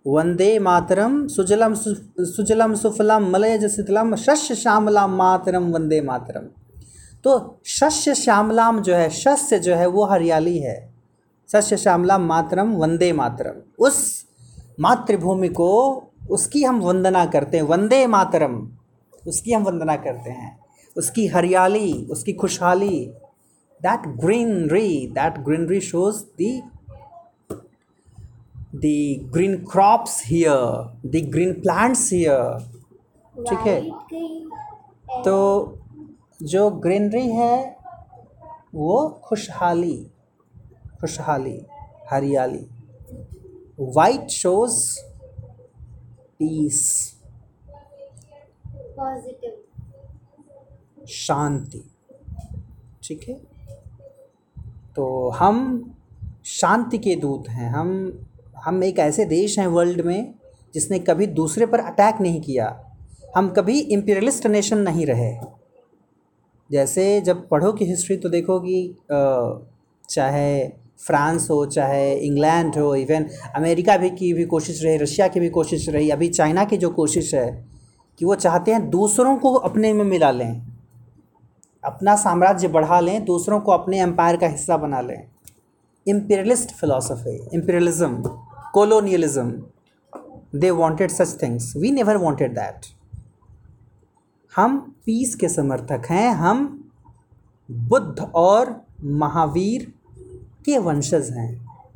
वंदे 0.06 0.58
मातरम, 0.58 1.28
सुजलम 1.28 1.74
सु- 1.74 1.96
सुजलम 2.20 2.74
सुफलम 2.74 3.30
मलयज 3.30 3.66
शीतलम 3.66 4.16
शस्य 4.16 4.54
श्यामलाम 4.54 5.14
मातरम, 5.14 5.72
वंदे 5.72 6.00
मातरम। 6.00 6.46
तो 7.24 7.60
शस्य 7.64 8.14
श्यामलाम 8.14 8.82
जो 8.82 8.94
है, 8.94 9.10
शस्य 9.10 9.58
जो 9.58 9.74
है, 9.74 9.86
वो 9.86 10.04
हरियाली 10.04 10.58
है। 10.58 10.91
शस्य 11.52 11.76
श्यामला 11.76 12.18
मातरम 12.18 12.72
वंदे 12.72 13.12
मातरम। 13.12 13.60
उस 13.78 14.26
मातृभूमि 14.80 15.48
को 15.48 15.70
उसकी 16.30 16.64
हम 16.64 16.80
वंदना 16.80 17.24
करते 17.26 17.56
हैं। 17.56 17.64
वंदे 17.64 18.06
मातरम 18.06 18.68
उसकी 19.28 19.52
हम 19.52 19.62
वंदना 19.62 19.96
करते 19.96 20.30
हैं। 20.30 20.58
उसकी 20.96 21.26
हरियाली 21.26 22.06
उसकी 22.10 22.32
खुशहाली 22.32 23.06
that 23.80 24.06
greenery 24.20 25.06
that 25.06 25.38
greenery 25.38 25.80
shows 25.80 26.22
the 26.38 26.62
the 28.72 29.32
green 29.32 29.56
crops 29.72 30.22
here 30.26 31.10
the 31.10 31.22
green 31.30 31.52
plants 31.52 32.12
here 32.12 32.58
ठीक 33.36 33.58
है। 33.58 33.80
तो 35.22 35.36
जो 36.42 36.70
ग्रीनरी 36.70 37.28
है 37.28 37.76
वो 38.74 39.20
खुशहाली। 39.24 40.12
खुशहाली 41.02 41.66
हरियाली। 42.10 42.66
वाइट 43.80 44.28
शोज़ 44.28 45.00
पीस 46.38 47.12
पॉजिटिव 48.68 49.58
शांति। 51.08 51.90
ठीक 53.02 53.28
है? 53.28 53.40
तो 54.96 55.30
हम 55.30 55.88
शांति 56.44 56.98
के 56.98 57.16
दूत 57.16 57.48
हैं। 57.48 57.70
हम 57.70 58.18
हम 58.56 58.84
एक 58.84 58.98
ऐसे 58.98 59.24
देश 59.24 59.58
हैं 59.58 59.66
वर्ल्ड 59.66 60.00
में 60.00 60.34
जिसने 60.74 60.98
कभी 60.98 61.26
दूसरे 61.26 61.66
पर 61.66 61.80
अटैक 61.80 62.20
नहीं 62.20 62.40
किया। 62.40 62.96
हम 63.36 63.48
कभी 63.48 63.80
इम्पीरियलिस्ट 63.80 64.46
नेशन 64.46 64.78
नहीं 64.78 65.06
रहे। 65.06 65.36
जैसे 66.70 67.20
जब 67.20 67.48
पढ़ोगी 67.48 67.84
हिस्ट्री 67.84 68.16
तो 68.16 68.28
देखोगी 68.28 68.88
अ, 69.10 69.58
चाहे 70.08 70.81
फ्रांस 71.06 71.50
हो, 71.50 71.66
चाहे 71.66 72.14
इंग्लैंड 72.14 72.76
हो, 72.76 72.94
इवन 72.94 73.26
अमेरिका 73.56 73.96
भी 73.96 74.10
की 74.10 74.32
भी 74.32 74.44
कोशिश 74.44 74.84
रही, 74.84 74.96
रशिया 74.96 75.28
की 75.28 75.40
भी 75.40 75.48
कोशिश 75.48 75.88
रही, 75.88 76.10
अभी 76.10 76.28
चाइना 76.28 76.64
की 76.64 76.76
जो 76.76 76.90
कोशिश 76.90 77.34
है 77.34 77.64
कि 78.18 78.24
वो 78.24 78.34
चाहते 78.34 78.72
हैं 78.72 78.90
दूसरों 78.90 79.36
को 79.36 79.54
अपने 79.54 79.92
में 79.92 80.04
मिला 80.04 80.30
लें, 80.30 80.62
अपना 81.84 82.16
साम्राज्य 82.16 82.68
बढ़ा 82.68 83.00
लें, 83.00 83.24
दूसरों 83.24 83.60
को 83.60 83.72
अपने 83.72 84.00
एम्पायर 84.00 84.36
का 84.36 84.46
हिस्सा 84.46 84.76
बना 84.76 85.00
लें। 85.00 85.26
Imperialist 86.08 86.68
philosophy, 86.68 87.34
imperialism, 87.54 88.14
colonialism 88.76 89.50
they 90.54 90.70
wanted 90.70 91.08
such 91.08 91.42
things 91.42 91.76
we 91.76 91.90
never 91.90 92.16
wanted 92.16 92.48
that 92.48 92.86
हम 94.56 94.96
पीस 95.06 95.34
के 95.34 95.48
समर्थक 95.48 96.02
हैं, 96.10 96.30
हम 96.30 96.90
बुद्ध 97.70 98.30
और 98.34 98.84
महावीर 99.04 99.92
के 100.64 100.79
वंशज 100.79 101.31
हैं। 101.31 101.51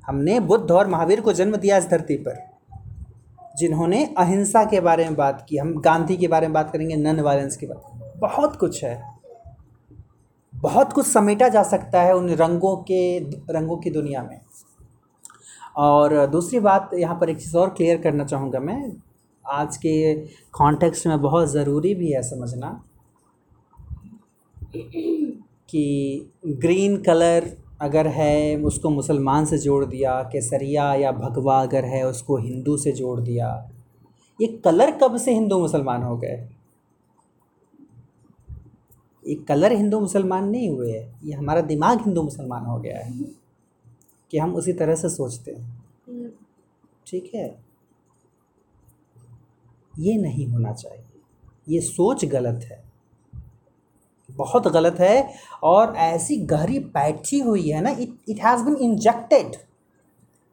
हमने 0.07 0.39
बुद्ध 0.43 0.71
और 0.71 0.89
महावीर 0.89 1.21
को 1.21 1.33
जन्म 1.33 1.57
दिया 1.57 1.77
इस 1.77 1.89
धरती 1.89 2.17
पर, 2.19 2.37
जिन्होंने 3.59 4.05
अहिंसा 4.19 4.65
के 4.65 4.81
बारे 4.81 5.05
में 5.05 5.15
बात 5.17 5.45
की। 5.49 5.57
हम 5.57 5.75
गांधी 5.81 6.17
के 6.17 6.29
बारे 6.29 6.47
में 6.47 6.55
बात 6.55 6.71
करेंगे, 6.73 6.97
नन 6.97 7.21
वायलेंस 7.21 7.57
की 7.57 7.67
बात 7.67 8.19
बहुत 8.21 8.57
कुछ 8.57 8.83
है। 8.85 9.03
बहुत 10.53 10.93
कुछ 10.93 11.07
समेटा 11.07 11.49
जा 11.49 11.63
सकता 11.63 12.03
है 12.03 12.15
उन 12.17 12.31
रंगों 12.31 12.77
के, 12.83 13.19
रंगों 13.51 13.77
की 13.77 13.91
दुनिया 13.91 14.23
में। 14.23 14.41
और 15.77 16.27
दूसरी 16.27 16.61
बात, 16.61 16.91
यहाँ 16.95 17.19
पर 17.21 17.31
एक 17.31 17.39
चीज़ 17.39 17.57
और 17.57 17.71
क्लियर 17.71 18.01
करना 18.03 18.25
चाहूँगा 18.25 18.61
मैं। 18.61 18.93
आज 19.45 19.77
के 19.77 20.15
कॉन्टेक्स्ट 20.53 21.07
में 21.07 21.21
बहुत 21.23 21.49
ज़रूरी 21.49 21.95
भी 21.95 22.11
है 22.13 22.23
समझना 22.23 22.71
कि 25.69 26.31
ग्रीन 26.47 26.97
कलर 27.03 27.45
अगर 27.81 28.07
है, 28.07 28.57
उसको 28.57 28.91
मुसलमान 28.91 29.45
से 29.45 29.59
जोड़ 29.59 29.85
दिया, 29.85 30.23
केसरिया 30.23 30.95
या 30.95 31.12
भगवा 31.12 31.61
अगर 31.62 31.85
है, 31.85 32.07
उसको 32.07 32.37
हिंदू 32.37 32.77
से 32.77 32.93
जोड़ 32.93 33.21
दिया, 33.21 33.49
ये 34.41 34.47
कलर 34.65 34.91
कब 34.99 35.17
से 35.17 35.35
हिंदू 35.35 35.59
मुसलमान 35.59 36.03
हो 36.03 36.17
गए? 36.17 36.49
ये 39.25 39.35
कलर 39.49 39.73
हिंदू 39.73 40.01
मुसलमान 40.01 40.49
नहीं 40.49 40.69
हुए 40.71 40.93
है, 40.93 41.15
ये 41.25 41.33
हमारा 41.33 41.61
दिमाग 41.61 42.01
हिंदू 42.01 42.23
मुसलमान 42.23 42.65
हो 42.65 42.79
गया 42.81 42.99
है 42.99 43.12
कि 44.31 44.39
हम 44.39 44.55
उसी 44.55 44.73
तरह 44.73 44.95
से 44.95 45.09
सोचते 45.09 45.53
हैं। 45.53 46.31
ठीक 47.07 47.31
है? 47.35 47.47
ये 49.99 50.17
नहीं 50.17 50.47
होना 50.47 50.73
चाहिए, 50.73 51.05
ये 51.69 51.81
सोच 51.81 52.25
गलत 52.25 52.65
है। 52.65 52.86
बहुत 54.37 54.68
गलत 54.68 54.96
है 55.01 55.35
और 55.62 55.96
ऐसी 55.96 56.37
गहरी 56.37 56.79
बैठी 56.79 57.38
हुई 57.38 57.68
है 57.68 57.81
ना 57.81 57.90
it 57.90 58.16
it 58.29 58.40
has 58.44 58.62
been 58.62 58.77
injected 58.77 59.57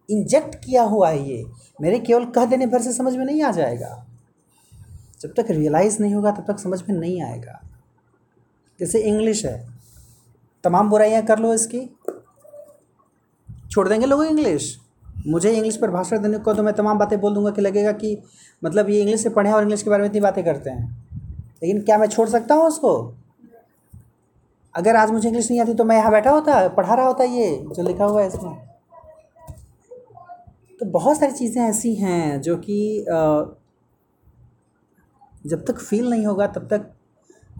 inject 0.09 0.55
किया 0.55 0.83
हुआ 0.83 1.09
है 1.09 1.29
ये। 1.29 1.45
मेरे 1.81 1.99
केवल 1.99 2.25
कह 2.25 2.45
देने 2.45 2.65
भर 2.65 2.81
से 2.81 2.93
समझ 2.93 3.15
में 3.15 3.25
नहीं 3.25 3.41
आ 3.43 3.51
जाएगा। 3.51 4.05
जब 5.21 5.33
तक 5.37 5.45
रियलाइज़ 5.49 6.01
नहीं 6.01 6.15
होगा, 6.15 6.31
तब 6.31 6.53
तक 6.53 6.59
समझ 6.59 6.81
में 6.89 6.99
नहीं 6.99 7.21
आएगा। 7.21 7.61
जैसे 8.79 8.99
इंग्लिश 8.99 9.45
है। 9.45 9.67
तमाम 10.63 10.89
बुराइयाँ 10.89 11.21
कर 11.23 11.39
लो 11.39 11.53
इसकी। 11.53 11.89
छोड़ 13.71 13.89
देंगे 13.89 14.05
लोग 14.05 14.23
इंग्लिश 14.25 14.79
मुझे 15.27 15.51
इंग्लिश 15.51 15.77
पर 15.77 15.91
भाषण 15.91 16.21
देने 16.21 16.37
को 16.37 16.53
तो 16.53 16.63
मैं 16.63 16.73
तमाम 16.73 16.99
बातें 16.99 17.21
बोल 17.21 17.33
दूँगा 17.33 17.51
कि 17.51 17.61
लगेगा 17.61 17.91
कि 17.91 18.17
मतलब 18.63 18.89
ये 18.89 19.01
इंग्लिश 19.01 19.23
से 19.23 19.29
पढ़े 19.29 19.51
और 19.51 19.61
इंग्लिश 19.61 19.83
के 19.83 19.89
बारे 19.89 20.01
में 20.01 20.09
इतनी 20.09 20.21
बातें 20.21 20.43
करते 20.45 20.69
हैं। 20.69 21.07
लेकिन 21.63 21.81
क्या 21.81 21.97
मैं 21.97 22.07
छोड़ 22.07 22.29
सकता 22.29 22.55
हूँ 22.55 22.63
उसको? 22.63 23.15
अगर 24.75 24.95
आज 24.95 25.11
मुझे 25.11 25.27
इंग्लिश 25.27 25.49
नहीं 25.49 25.59
आती 25.61 25.73
तो 25.73 25.83
मैं 25.83 25.95
यहाँ 25.97 26.11
बैठा 26.11 26.31
होता, 26.31 26.67
पढ़ा 26.67 26.93
रहा 26.93 27.05
होता 27.05 27.23
ये, 27.23 27.49
जो 27.67 27.83
लिखा 27.83 28.05
हुआ 28.05 28.21
है 28.21 28.27
इसमें। 28.27 28.55
तो 30.79 30.85
बहुत 30.87 31.19
सारी 31.19 31.31
चीज़ें 31.31 31.61
ऐसी 31.63 31.93
हैं 31.95 32.41
जो 32.41 32.55
कि 32.57 33.05
जब 35.45 35.65
तक 35.65 35.79
फील 35.79 36.09
नहीं 36.09 36.25
होगा, 36.25 36.47
तब 36.47 36.67
तक 36.67 36.91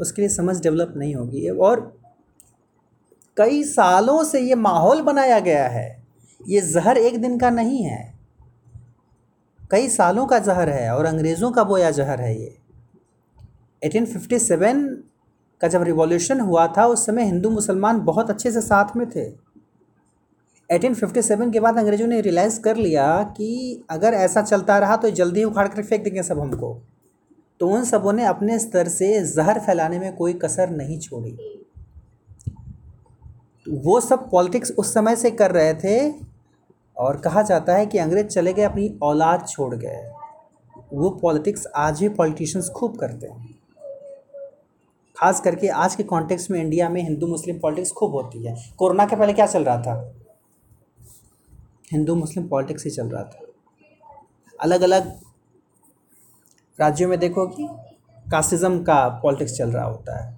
उसके 0.02 0.22
लिए 0.22 0.30
समझ 0.30 0.62
डेवलप 0.62 0.94
नहीं 0.98 1.16
होगी। 1.16 1.50
और 1.50 1.82
कई 3.38 3.64
सालों 3.64 4.24
से 4.24 4.40
ये 4.40 4.56
माहौल 4.56 5.02
बनाया 5.02 5.40
गया 5.40 5.68
है। 5.68 6.04
ये 6.42 6.62
जहर 6.64 6.98
एक 6.98 7.22
दिन 7.22 7.38
का 7.40 7.50
नहीं 7.50 7.84
है। 7.84 8.14
कई 9.72 9.90
सालों 9.90 10.26
का 10.28 10.40
जहर 10.40 10.70
है 10.70 10.90
और 10.96 11.06
अंग्रेज़ों 11.06 11.52
का 11.52 11.64
बोया 11.64 11.92
जहर 11.92 12.22
है 12.22 12.36
ये। 12.40 12.56
1857 13.82 15.04
का 15.64 15.70
जब 15.70 15.84
रिवॉल्यूशन 15.84 16.40
हुआ 16.40 16.68
था, 16.68 16.86
उस 16.86 17.06
समय 17.06 17.24
हिंदू 17.24 17.50
मुसलमान 17.50 18.00
बहुत 18.00 18.30
अच्छे 18.30 18.52
से 18.52 18.62
साथ 18.62 18.86
में 18.96 19.10
थे। 19.10 19.26
1857 20.70 21.52
के 21.52 21.60
बाद 21.60 21.78
अंग्रेज़ों 21.78 22.08
ने 22.08 22.22
रियलाइज़ 22.22 22.62
कर 22.62 22.76
लिया 22.76 23.24
कि 23.24 23.84
अगर 23.90 24.14
ऐसा 24.14 24.42
चलता 24.42 24.78
रहा 24.78 24.96
तो 24.96 25.10
जल्दी 25.10 25.44
उखाड़ 25.44 25.68
कर 25.68 25.84
फेंक 25.84 26.04
देंगे 26.04 26.24
सब 26.24 26.40
हमको। 26.40 26.82
तो 27.60 27.68
उन 27.68 27.84
सबों 27.84 28.14
ने 28.14 28.26
अपने 28.26 28.60
स्तर 28.60 28.88
से 28.88 29.26
जहर 29.26 29.60
फैलाने 29.60 30.00
में 30.00 30.16
कोई 30.16 30.34
कसर 30.34 30.70
नहीं 30.70 31.00
छोड़ी। 31.00 31.66
वो 33.70 34.02
सब 34.02 34.30
पॉलिटिक्स 34.30 34.72
उस 34.72 34.94
समय 34.94 35.16
से 35.16 35.32
कर 35.32 35.52
रहे 35.52 35.74
थे 35.74 36.14
और 36.98 37.18
कहा 37.18 37.42
जाता 37.42 37.76
है 37.76 37.86
कि 37.86 37.98
अंग्रेज़ 37.98 38.28
चले 38.28 38.54
गए, 38.54 38.64
अपनी 38.64 39.00
औलाद 39.04 39.46
छोड़ 39.48 39.76
गए। 39.76 40.12
वो 40.94 41.10
पॉलिटिक्स 41.10 41.68
आज 41.76 42.00
भी 42.00 42.10
पॉलिटिशियंस 42.10 42.70
खूब 42.70 42.98
करते 42.98 43.28
हैं। 43.28 43.53
खास 45.24 45.40
करके 45.40 45.68
आज 45.68 45.96
के 45.96 46.04
कॉन्टेक्स्ट 46.04 46.52
में 46.52 46.62
इंडिया 46.62 46.90
में 46.90 47.04
हिंदू, 47.04 47.28
मुस्लिम 47.28 47.60
पॉलिटिक्स 47.60 47.92
खूब 47.92 48.12
होती 48.12 48.46
है। 48.46 48.70
कोरोना 48.78 49.06
के 49.06 49.16
पहले 49.16 49.34
क्या 49.34 49.46
चल 49.46 49.64
रहा 49.64 49.82
था? 49.82 50.14
हिंदू, 51.92 52.16
मुस्लिम 52.16 52.48
पॉलिटिक्स 52.48 52.86
ही 52.86 52.92
चल 52.92 53.08
रहा 53.08 53.24
था। 53.24 53.40
अलग 54.62 54.82
अलग 54.82 55.20
राज्यों 56.80 57.10
में 57.10 57.20
देखो 57.20 57.48
कि 57.48 57.68
कास्टिज़म 58.32 58.84
का 58.84 59.10
पॉलिटिक्स 59.10 59.54
चल 59.54 59.72
रहा 59.72 59.86
होता 59.86 60.26
है। 60.26 60.38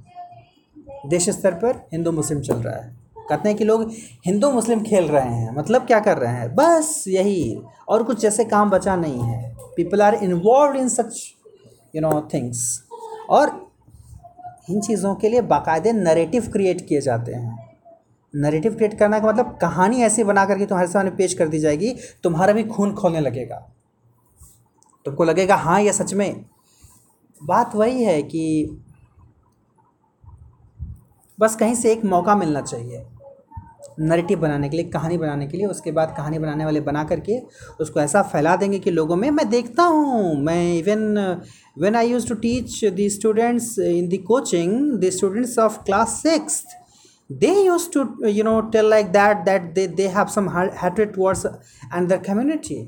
देश 1.05 1.29
स्तर 1.29 1.51
पर 1.53 1.75
हिंदू, 1.75 2.11
मुस्लिम 2.11 2.41
चल 2.41 2.55
रहा 2.55 2.75
है। 2.75 2.95
कहते 3.29 3.49
हैं 3.49 3.57
कि 3.57 3.65
लोग 3.65 3.91
हिंदू, 4.25 4.51
मुस्लिम 4.51 4.83
खेल 4.83 5.07
रहे 5.07 5.33
हैं। 5.33 5.55
मतलब 5.55 5.87
क्या 5.87 5.99
कर 5.99 6.17
रहे 6.17 6.33
हैं? 6.33 6.55
बस 6.55 7.05
यही। 7.07 7.61
और 7.87 8.03
कुछ 8.03 8.19
जैसे 8.19 8.45
काम 8.45 8.69
बचा 8.69 8.95
नहीं 8.95 9.19
है। 9.19 9.55
People 9.59 10.01
are 10.01 10.15
involve 10.15 10.75
in 10.75 10.89
such 10.89 11.33
you 11.95 12.01
know 12.01 12.29
things 12.33 12.87
और 13.29 13.64
इन 14.69 14.81
चीज़ों 14.81 15.13
के 15.15 15.29
लिए 15.29 15.41
बाकायदे 15.41 15.91
नरेटिव 15.93 16.47
क्रिएट 16.51 16.87
किए 16.87 17.01
जाते 17.01 17.33
हैं। 17.33 17.57
नरेटिव 18.33 18.75
क्रिएट 18.75 18.97
करना 18.99 19.19
का 19.19 19.27
मतलब 19.27 19.57
कहानी 19.61 20.01
ऐसी 20.01 20.23
बना 20.23 20.45
करके 20.45 20.65
तुम्हारे 20.65 20.87
सामने 20.87 21.11
पेश 21.11 21.33
कर 21.33 21.47
दी 21.47 21.59
जाएगी, 21.59 21.95
तुम्हारा 22.23 22.53
भी 22.53 22.63
खून 22.63 22.93
खोलने 22.93 23.19
लगेगा। 23.19 23.55
तुमको 25.05 25.23
लगेगा 25.23 25.55
हाँ 25.55 25.81
यह 25.81 25.91
सच 25.91 26.13
में 26.13 26.45
बात 27.43 27.75
वही 27.75 28.03
है 28.03 28.21
कि 28.23 28.81
बस 31.39 31.55
कहीं 31.55 31.75
से 31.75 31.91
एक 31.91 32.05
मौका 32.05 32.35
मिलना 32.35 32.61
चाहिए। 32.61 33.05
नरेटिव 33.99 34.39
बनाने 34.39 34.69
के 34.69 34.77
लिए, 34.77 34.85
कहानी 34.89 35.17
बनाने 35.17 35.47
के 35.47 35.57
लिए, 35.57 35.65
उसके 35.67 35.91
बाद 35.91 36.13
कहानी 36.17 36.39
बनाने 36.39 36.65
वाले 36.65 36.79
बना 36.81 37.03
करके 37.03 37.39
उसको 37.81 37.99
ऐसा 37.99 38.21
फैला 38.23 38.55
देंगे 38.55 38.79
कि 38.79 38.91
लोगों 38.91 39.15
में, 39.15 39.29
मैं 39.31 39.49
देखता 39.49 39.83
हूँ, 39.83 40.35
मैं 40.43 40.77
even 40.77 41.41
when 41.81 41.95
I 41.95 42.09
use 42.09 42.27
to 42.29 42.35
teach 42.35 42.83
the 42.85 43.07
students 43.11 43.77
in 43.79 44.07
the 44.09 44.23
coaching 44.27 44.99
the 44.99 45.09
students 45.11 45.57
of 45.59 45.77
class 45.85 46.19
six 46.23 46.63
they 47.29 47.53
use 47.61 47.89
to 47.93 48.05
you 48.27 48.43
know 48.43 48.59
tell 48.75 48.89
like 48.89 49.07
that 49.11 49.37
that 49.45 49.73
they 49.75 49.87
they 49.95 50.11
have 50.15 50.35
some 50.35 50.49
hatred 50.81 51.15
towards 51.15 51.45
community 51.45 52.23
community. 52.27 52.79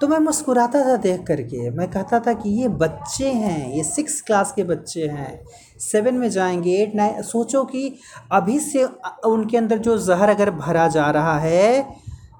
तो 0.00 0.08
मैं 0.08 0.18
मुस्कुराता 0.18 0.84
था 0.84 0.96
देख 0.96 1.22
करके। 1.22 1.70
मैं 1.70 1.90
कहता 1.90 2.18
था 2.20 2.32
कि 2.32 2.50
ये 2.50 2.68
बच्चे 2.68 3.30
हैं, 3.32 3.72
ये 3.72 3.82
सिक्स 3.84 4.20
क्लास 4.20 4.52
के 4.52 4.64
बच्चे 4.64 5.06
हैं। 5.06 5.40
सेवन 5.80 6.14
में 6.14 6.28
जाएँगे 6.30 6.76
एट 6.82 6.94
नाइन 6.94 7.22
सोचो 7.22 7.64
कि 7.64 7.94
अभी 8.32 8.58
से 8.60 8.84
उनके 9.26 9.56
अंदर 9.56 9.78
जो 9.78 9.98
जहर 9.98 10.28
अगर 10.28 10.50
भरा 10.50 10.86
जा 10.88 11.10
रहा 11.10 11.38
है 11.38 11.96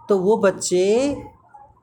तो 0.08 0.18
वो 0.18 0.36
बच्चे 0.36 1.16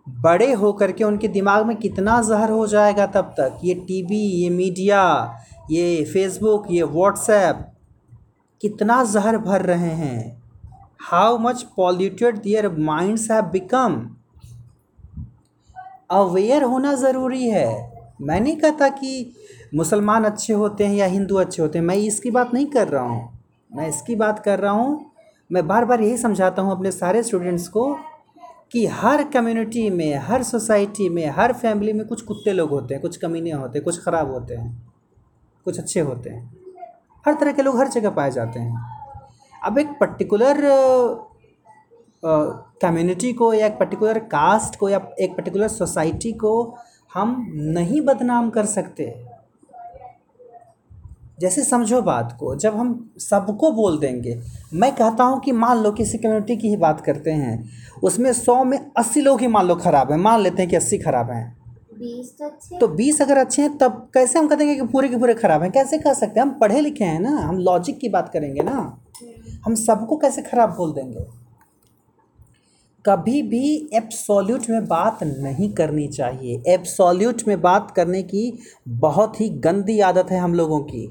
बड़े 0.08 0.52
हो 0.54 0.72
करके 0.74 1.04
उनके 1.04 1.28
दिमाग 1.28 1.66
में 1.66 1.76
कितना 1.78 2.22
जहर 2.22 2.52
हो 2.52 2.66
जाएगा 2.68 3.06
तब 3.08 3.34
तक? 3.40 3.60
ये 3.64 3.74
टीवी 3.74 4.18
ये 4.18 4.50
मीडिया 4.50 5.04
ये 5.72 6.04
फेसबुक 6.04 6.66
ये 6.72 6.84
व्हाट्सएप 6.84 7.66
कितना 8.62 9.04
जहर 9.04 9.38
भर 9.38 9.62
रहे 9.62 9.94
हैं। 9.96 10.44
How 11.02 11.38
much 11.38 11.64
polluted 11.78 12.42
their 12.42 12.70
minds 12.72 13.32
have 13.32 13.44
become 13.44 14.15
aware 16.10 16.64
होना 16.64 16.94
ज़रूरी 16.96 17.50
है। 17.50 17.68
मैं 18.22 18.40
नहीं 18.40 18.56
कहता 18.58 18.88
कि 18.90 19.34
मुसलमान 19.76 20.24
अच्छे 20.24 20.54
होते 20.54 20.86
हैं 20.86 20.96
या 20.96 21.06
हिंदू 21.06 21.36
अच्छे 21.36 21.62
होते 21.62 21.80
हैं, 21.80 21.86
मैं 21.86 21.96
इसकी 21.98 22.32
बात 22.32 22.54
नहीं 22.54 22.66
कर 22.68 22.88
रहा 22.88 23.04
हूँ। 23.04 23.40
मैं 23.72 23.88
इसकी 23.90 24.16
बात 24.16 24.40
कर 24.40 24.60
रहा 24.60 24.72
हूँ, 24.72 25.12
मैं 25.50 25.68
बार 25.68 25.86
बार 25.86 26.02
यही 26.02 26.18
समझाता 26.18 26.62
हूँ 26.62 26.72
अपने 26.72 26.92
सारे 26.92 27.24
स्टूडेंट्स 27.24 27.68
को 27.68 27.94
कि 28.72 28.86
हर 28.86 29.24
कम्युनिटी 29.24 29.90
में, 29.90 30.16
हर 30.18 30.44
सोसाइटी 30.44 31.10
में, 31.10 31.26
हर 31.30 31.54
फैमिली 31.54 31.94
में 31.94 32.06
कुछ 32.08 32.22
कुत्ते 32.22 32.54
लोग 32.54 32.70
होते 32.70 32.94
हैं, 32.94 33.02
कुछ 33.02 33.18
कमीने 33.18 33.52
होते 33.52 33.78
हैं, 33.78 33.84
कुछ 33.86 34.04
ख़राब 34.06 34.32
होते 34.32 34.56
हैं, 34.56 34.72
कुछ 35.66 35.80
अच्छे 35.80 36.00
होते 36.00 36.30
हैं। 36.30 36.54
हर 37.26 37.34
तरह 37.34 37.52
के 37.52 37.62
लोग 37.62 37.78
हर 37.80 37.88
जगह 37.88 38.10
पाए 38.10 38.32
जाते 38.32 38.60
हैं। 38.60 38.82
अब 39.62 39.78
एक 39.80 39.90
पर्टिकुलर 40.00 40.62
कम्युनिटी 42.26 43.32
को 43.34 43.54
या 43.54 43.68
एक 43.68 43.78
पर्टिकुलर 43.80 44.20
कास्ट 44.32 44.76
को 44.76 44.90
या 44.90 45.00
एक 45.20 45.36
पर्टिकुलर 45.38 45.68
सोसाइटी 45.68 46.32
को 46.34 46.54
हम 47.12 47.46
नहीं 47.70 48.02
बदनाम 48.02 48.50
कर 48.50 48.66
सकते। 48.68 49.14
जैसे 51.40 51.64
समझो 51.64 52.02
बात 52.02 52.36
को 52.40 52.56
जब 52.56 52.76
हम 52.76 52.94
सबको 53.20 53.72
बोल 53.72 53.98
देंगे 54.00 54.38
मैं 54.74 54.92
कहता 54.96 55.24
हूँ 55.24 55.40
कि 55.40 55.52
मान 55.54 55.78
लो 55.78 55.92
किसी 55.92 56.18
कम्युनिटी 56.18 56.56
की 56.58 56.70
ही 56.70 56.78
बात 56.78 57.02
करते 57.02 57.32
हैं 57.34 57.58
उसमें 58.04 58.32
सौ 58.34 58.64
में 58.64 58.78
अस्सी 58.98 59.22
लोग 59.22 59.42
ही 59.42 59.48
मान 59.48 59.68
लो 59.68 59.76
ख़राब 59.78 60.12
हैं 60.12 60.18
मान 60.20 60.42
लेते 60.42 60.62
हैं 60.62 60.70
कि 60.70 60.76
अस्सी 60.76 60.98
ख़राब 60.98 61.32
हैं। 61.32 61.56
बीस 61.94 62.34
तो 62.40 62.46
अच्छे 62.46 62.78
तो 62.78 62.88
बीस 62.90 63.22
अगर 63.22 63.38
अच्छे 63.38 63.62
हैं 63.62 63.78
तब 63.78 64.08
कैसे 64.14 64.40
हम 64.40 64.48
कह 64.48 64.56
देंगे 64.56 64.76
कि 64.76 64.86
पूरे 64.88 65.10
के 65.10 65.18
पूरे 65.18 65.34
ख़राब 65.34 65.62
हैं? 65.62 65.72
कैसे 65.72 65.98
कह 65.98 66.14
सकते 66.14 66.40
हैं? 66.40 66.48
हम 66.48 66.58
पढ़े 66.60 66.82
लिखे 66.82 67.04
हैं 67.04 67.20
ना 67.20 67.38
हम 67.40 67.58
लॉजिक 67.60 68.00
की 68.00 68.10
बात 68.10 68.30
करेंगे 68.34 68.64
ना। 68.64 68.78
हम 69.66 69.76
सबको 69.78 70.18
कैसे 70.18 70.42
ख़राब 70.42 70.76
बोल 70.78 70.94
देंगे? 70.94 71.26
कभी 73.06 73.42
भी 73.44 73.68
एब्सोल्यूट 73.94 74.70
में 74.70 74.86
बात 74.88 75.20
नहीं 75.24 75.70
करनी 75.74 76.08
चाहिए। 76.08 76.62
एब्सोल्यूट 76.74 77.42
में 77.48 77.60
बात 77.62 77.92
करने 77.96 78.22
की 78.24 78.52
बहुत 79.04 79.40
ही 79.42 79.50
गंदी 79.66 80.00
आदत 80.08 80.32
है 80.32 80.40
हम 80.40 80.54
लोगों 80.54 80.80
की। 80.84 81.04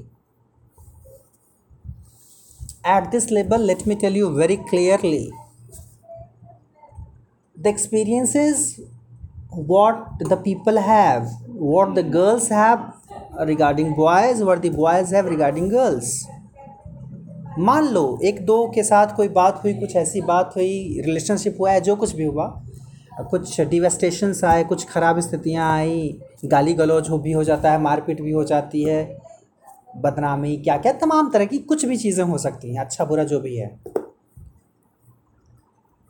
At 2.87 3.09
this 3.11 3.31
level 3.31 3.61
let 3.67 3.87
me 3.87 3.95
tell 4.01 4.15
you 4.17 4.29
very 4.31 4.55
clearly 4.69 5.29
the 7.57 7.67
experiences 7.67 8.75
what 9.53 10.23
the 10.23 10.33
people 10.45 10.77
have 10.79 11.29
what 11.49 11.95
the 11.95 12.05
girls 12.13 12.51
have 12.51 12.91
regarding 13.47 13.95
boys 13.95 14.43
what 14.43 14.59
the 14.61 14.75
boys 14.75 15.15
have 15.15 15.27
regarding 15.29 15.71
girls 15.71 16.11
मान 17.59 17.87
लो 17.87 18.19
एक 18.23 18.45
दो 18.45 18.67
के 18.75 18.83
साथ 18.83 19.15
कोई 19.15 19.27
बात 19.27 19.61
हुई 19.63 19.73
कुछ 19.73 19.95
ऐसी 19.95 20.21
बात 20.21 20.53
हुई 20.55 21.01
रिलेशनशिप 21.05 21.57
हुआ 21.59 21.71
है 21.71 21.81
जो 21.81 21.95
कुछ 21.95 22.15
भी 22.15 22.23
हुआ 22.23 22.47
कुछ 23.21 23.61
डिवेस्टेशंस 23.61 24.43
आए 24.43 24.63
कुछ 24.63 24.85
ख़राब 24.87 25.19
स्थितियाँ 25.19 25.71
आई 25.71 26.19
गाली 26.45 26.73
गलौज 26.73 27.09
हो 27.09 27.17
भी 27.17 27.31
हो 27.31 27.43
जाता 27.43 27.71
है 27.71 27.81
मारपीट 27.81 28.21
भी 28.21 28.31
हो 28.31 28.43
जाती 28.43 28.83
है 28.83 29.17
बदनामी 29.97 30.57
क्या 30.57 30.77
क्या 30.77 30.91
तमाम 30.93 31.29
तरह 31.29 31.45
की 31.45 31.57
कुछ 31.57 31.85
भी 31.85 31.97
चीज़ें 31.97 32.23
हो 32.25 32.37
सकती 32.37 32.73
हैं 32.75 32.81
अच्छा 32.81 33.05
बुरा 33.05 33.23
जो 33.23 33.39
भी 33.39 33.55
है। 33.55 33.79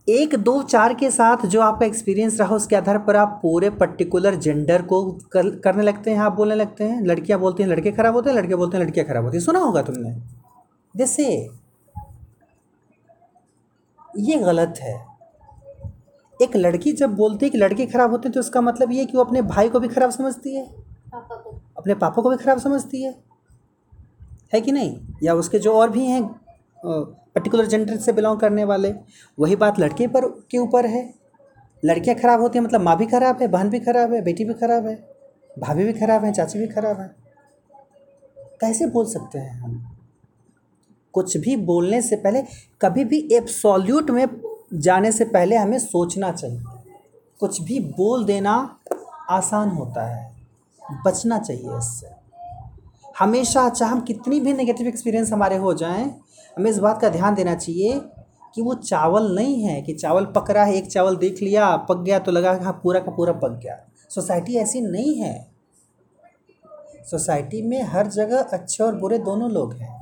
एक 0.10 0.36
दो 0.36 0.62
चार 0.64 0.94
के 0.94 1.12
साथ 1.12 1.46
जो 1.46 1.62
आपका 1.62 1.86
एक्सपीरियंस 1.86 2.40
रहा 2.40 2.56
उसके 2.56 2.76
आधार 2.76 2.98
पर 2.98 3.16
आप 3.16 3.40
पूरे 3.42 3.70
पर्टिकुलर 3.70 4.36
जेंडर 4.36 4.82
को 4.82 5.04
कर, 5.32 5.50
करने 5.60 5.84
लगते 5.84 6.12
हैं 6.12 6.18
आप 6.18 6.34
बोलने 6.34 6.56
लगते 6.56 6.84
हैं 6.84 7.02
लड़कियाँ 7.02 7.40
बोलती 7.40 7.64
हैं 7.64 7.70
लड़के 7.70 7.92
खराब 7.92 8.14
होते 8.14 8.30
हैं 8.30 8.38
लड़के 8.38 8.56
बोलते 8.56 8.78
हैं 8.78 8.84
लड़कियाँ 8.84 9.08
खराब 9.08 9.24
होती 9.24 9.38
हैं 9.38 9.44
सुना 9.46 9.60
होगा 9.60 9.82
तुमने? 9.82 10.35
जैसे 10.96 11.26
ये 14.18 14.38
गलत 14.38 14.76
है। 14.80 14.94
एक 16.40 16.56
लड़की 16.56 16.92
जब 16.92 17.16
बोलती 17.16 17.46
है 17.46 17.50
कि 17.50 17.58
लड़के 17.58 17.86
खराब 17.86 18.12
होते 18.12 18.28
हैं 18.28 18.34
तो 18.34 18.40
उसका 18.40 18.62
मतलब 18.62 18.92
ये 18.92 19.06
कि 19.06 19.18
वो 19.18 19.24
अपने 19.24 19.42
भाई 19.42 19.70
को 19.70 19.80
भी 19.80 19.88
खराब 19.88 20.10
समझती 20.10 20.56
है? 20.56 20.66
पापा 20.66 21.36
को। 21.36 21.62
अपने 21.78 21.94
पापा 21.94 22.22
को 22.22 22.30
भी 22.30 22.38
खराब 22.38 22.60
समझती 22.60 23.04
है? 23.04 23.16
है 24.54 24.62
कि 24.62 24.72
नहीं? 24.72 25.00
या 25.24 25.34
उसके 25.34 25.60
जो 25.60 25.74
और 25.74 25.90
भी 25.90 26.06
हैं 26.06 26.24
पर्टिकुलर 26.86 27.66
जेंडर 27.66 27.98
से 27.98 28.14
बिलोंग 28.14 28.40
करने 28.40 28.64
वाले 28.64 28.94
वही 29.40 29.56
बात 29.56 29.80
लड़के 29.80 30.08
पर 30.08 30.28
के 30.52 30.58
ऊपर 30.58 30.86
है? 30.86 31.14
लड़कियाँ 31.84 32.18
खराब 32.20 32.42
होती 32.42 32.60
हैं 32.60 32.66
मतलब 32.66 32.82
माँ 32.82 32.98
भी 32.98 33.06
खराब 33.06 33.42
है 33.42 33.48
बहन 33.48 33.70
भी 33.70 33.80
खराब 33.80 34.14
है 34.14 34.22
बेटी 34.22 34.46
भी 34.46 34.54
खराब 34.54 34.88
है 34.88 34.96
भाभी 35.60 35.84
भी 35.84 35.94
खराब 35.94 36.26
है 36.26 36.32
चाची 36.34 36.60
भी 36.60 36.68
खराब 36.68 37.00
है। 37.00 37.16
कैसे 38.62 38.88
बोल 38.88 39.06
सकते 39.06 39.40
हैं 39.40 39.60
हम? 39.60 39.95
कुछ 41.16 41.38
भी 41.38 41.56
बोलने 41.56 42.02
से 42.02 42.16
पहले, 42.16 42.42
कभी 42.82 43.04
भी 43.04 43.30
एब्सोल्यूट 43.32 44.12
में 44.12 44.28
जाने 44.74 45.12
से 45.12 45.26
पहले 45.26 45.56
हमें 45.56 45.80
सोचना 45.80 46.32
चाहिए। 46.32 46.62
कुछ 47.40 47.62
भी 47.62 47.80
बोल 47.80 48.26
देना 48.26 48.80
आसान 49.30 49.70
होता 49.70 50.08
है। 50.08 50.36
बचना 51.06 51.40
चाहिए 51.40 51.78
इससे। 51.78 52.08
हमेशा 53.20 53.70
चाहे 53.70 53.92
हम 53.92 54.02
कितनी 54.02 54.40
भी 54.40 54.54
नेगेटिव 54.54 54.88
एक्सपीरियंस 54.88 55.32
हमारे 55.32 55.56
हो 55.56 55.74
जाएँ, 55.74 56.06
हमें 56.58 56.72
इस 56.72 56.78
बात 56.78 57.02
का 57.02 57.10
ध्यान 57.10 57.36
देना 57.36 57.56
चाहिए 57.56 58.02
कि 58.56 58.62
वो 58.62 58.74
चावल 58.74 59.36
नहीं 59.36 59.62
है 59.64 59.82
कि 59.82 59.94
चावल 59.94 60.26
पक 60.26 60.52
रहा 60.52 60.64
है, 60.64 60.76
एक 60.76 60.88
चावल 60.88 61.16
देख 61.16 61.42
लिया, 61.42 61.76
पक 61.78 61.98
गया 61.98 62.20
तो 62.20 62.32
लगा 62.32 62.60
हाँ 62.64 62.80
पूरा 62.84 63.00
का 63.00 63.12
पूरा 63.12 63.34
पक 63.34 63.60
गया। 63.64 63.80
सोसाइटी 64.10 64.56
ऐसी 64.56 64.82
नहीं 64.82 65.16
है। 65.16 65.48
सोसाइटी 67.12 67.62
में 67.62 67.82
हर 67.84 68.08
जगह 68.08 68.42
अच्छे 68.42 68.84
और 68.84 68.96
बुरे 68.96 69.18
दोनों 69.18 69.52
लोग 69.52 69.74
हैं। 69.74 69.95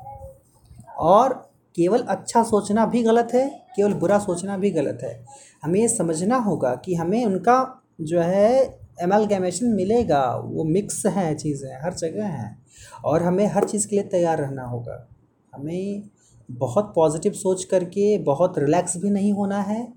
और 1.00 1.34
केवल 1.76 2.02
अच्छा 2.02 2.44
सोचना 2.44 2.86
भी 2.86 3.04
गलत 3.04 3.28
है, 3.34 3.48
केवल 3.76 3.94
बुरा 3.94 4.20
सोचना 4.20 4.58
भी 4.58 4.72
गलत 4.72 5.00
है। 5.04 5.26
हमें 5.64 5.80
ये 5.80 5.88
समझना 5.88 6.38
होगा 6.38 6.76
कि 6.76 6.96
हमें 6.96 7.26
उनका 7.26 7.84
जो 8.02 8.20
है 8.20 8.80
एमलगेमेशन 9.02 9.66
मिलेगा, 9.66 10.36
वो 10.36 10.64
मिक्स 10.64 11.06
है, 11.06 11.36
चीज़ें 11.36 11.82
हर 11.84 11.94
जगह 11.94 12.26
हैं 12.26 12.66
और 13.06 13.24
हमें 13.24 13.46
हर 13.48 13.64
चीज़ 13.64 13.88
के 13.88 13.96
लिए 13.96 14.06
तैयार 14.06 14.38
रहना 14.38 14.64
होगा। 14.64 15.10
हमें 15.56 16.10
बहुत 16.52 16.94
पॉजिटिव 16.96 17.32
सोच 17.32 17.64
करके 17.64 18.18
बहुत 18.18 18.58
रिलैक्स 18.58 18.98
भी 18.98 19.10
नहीं 19.10 19.34
होना 19.34 19.62
है 19.62 19.94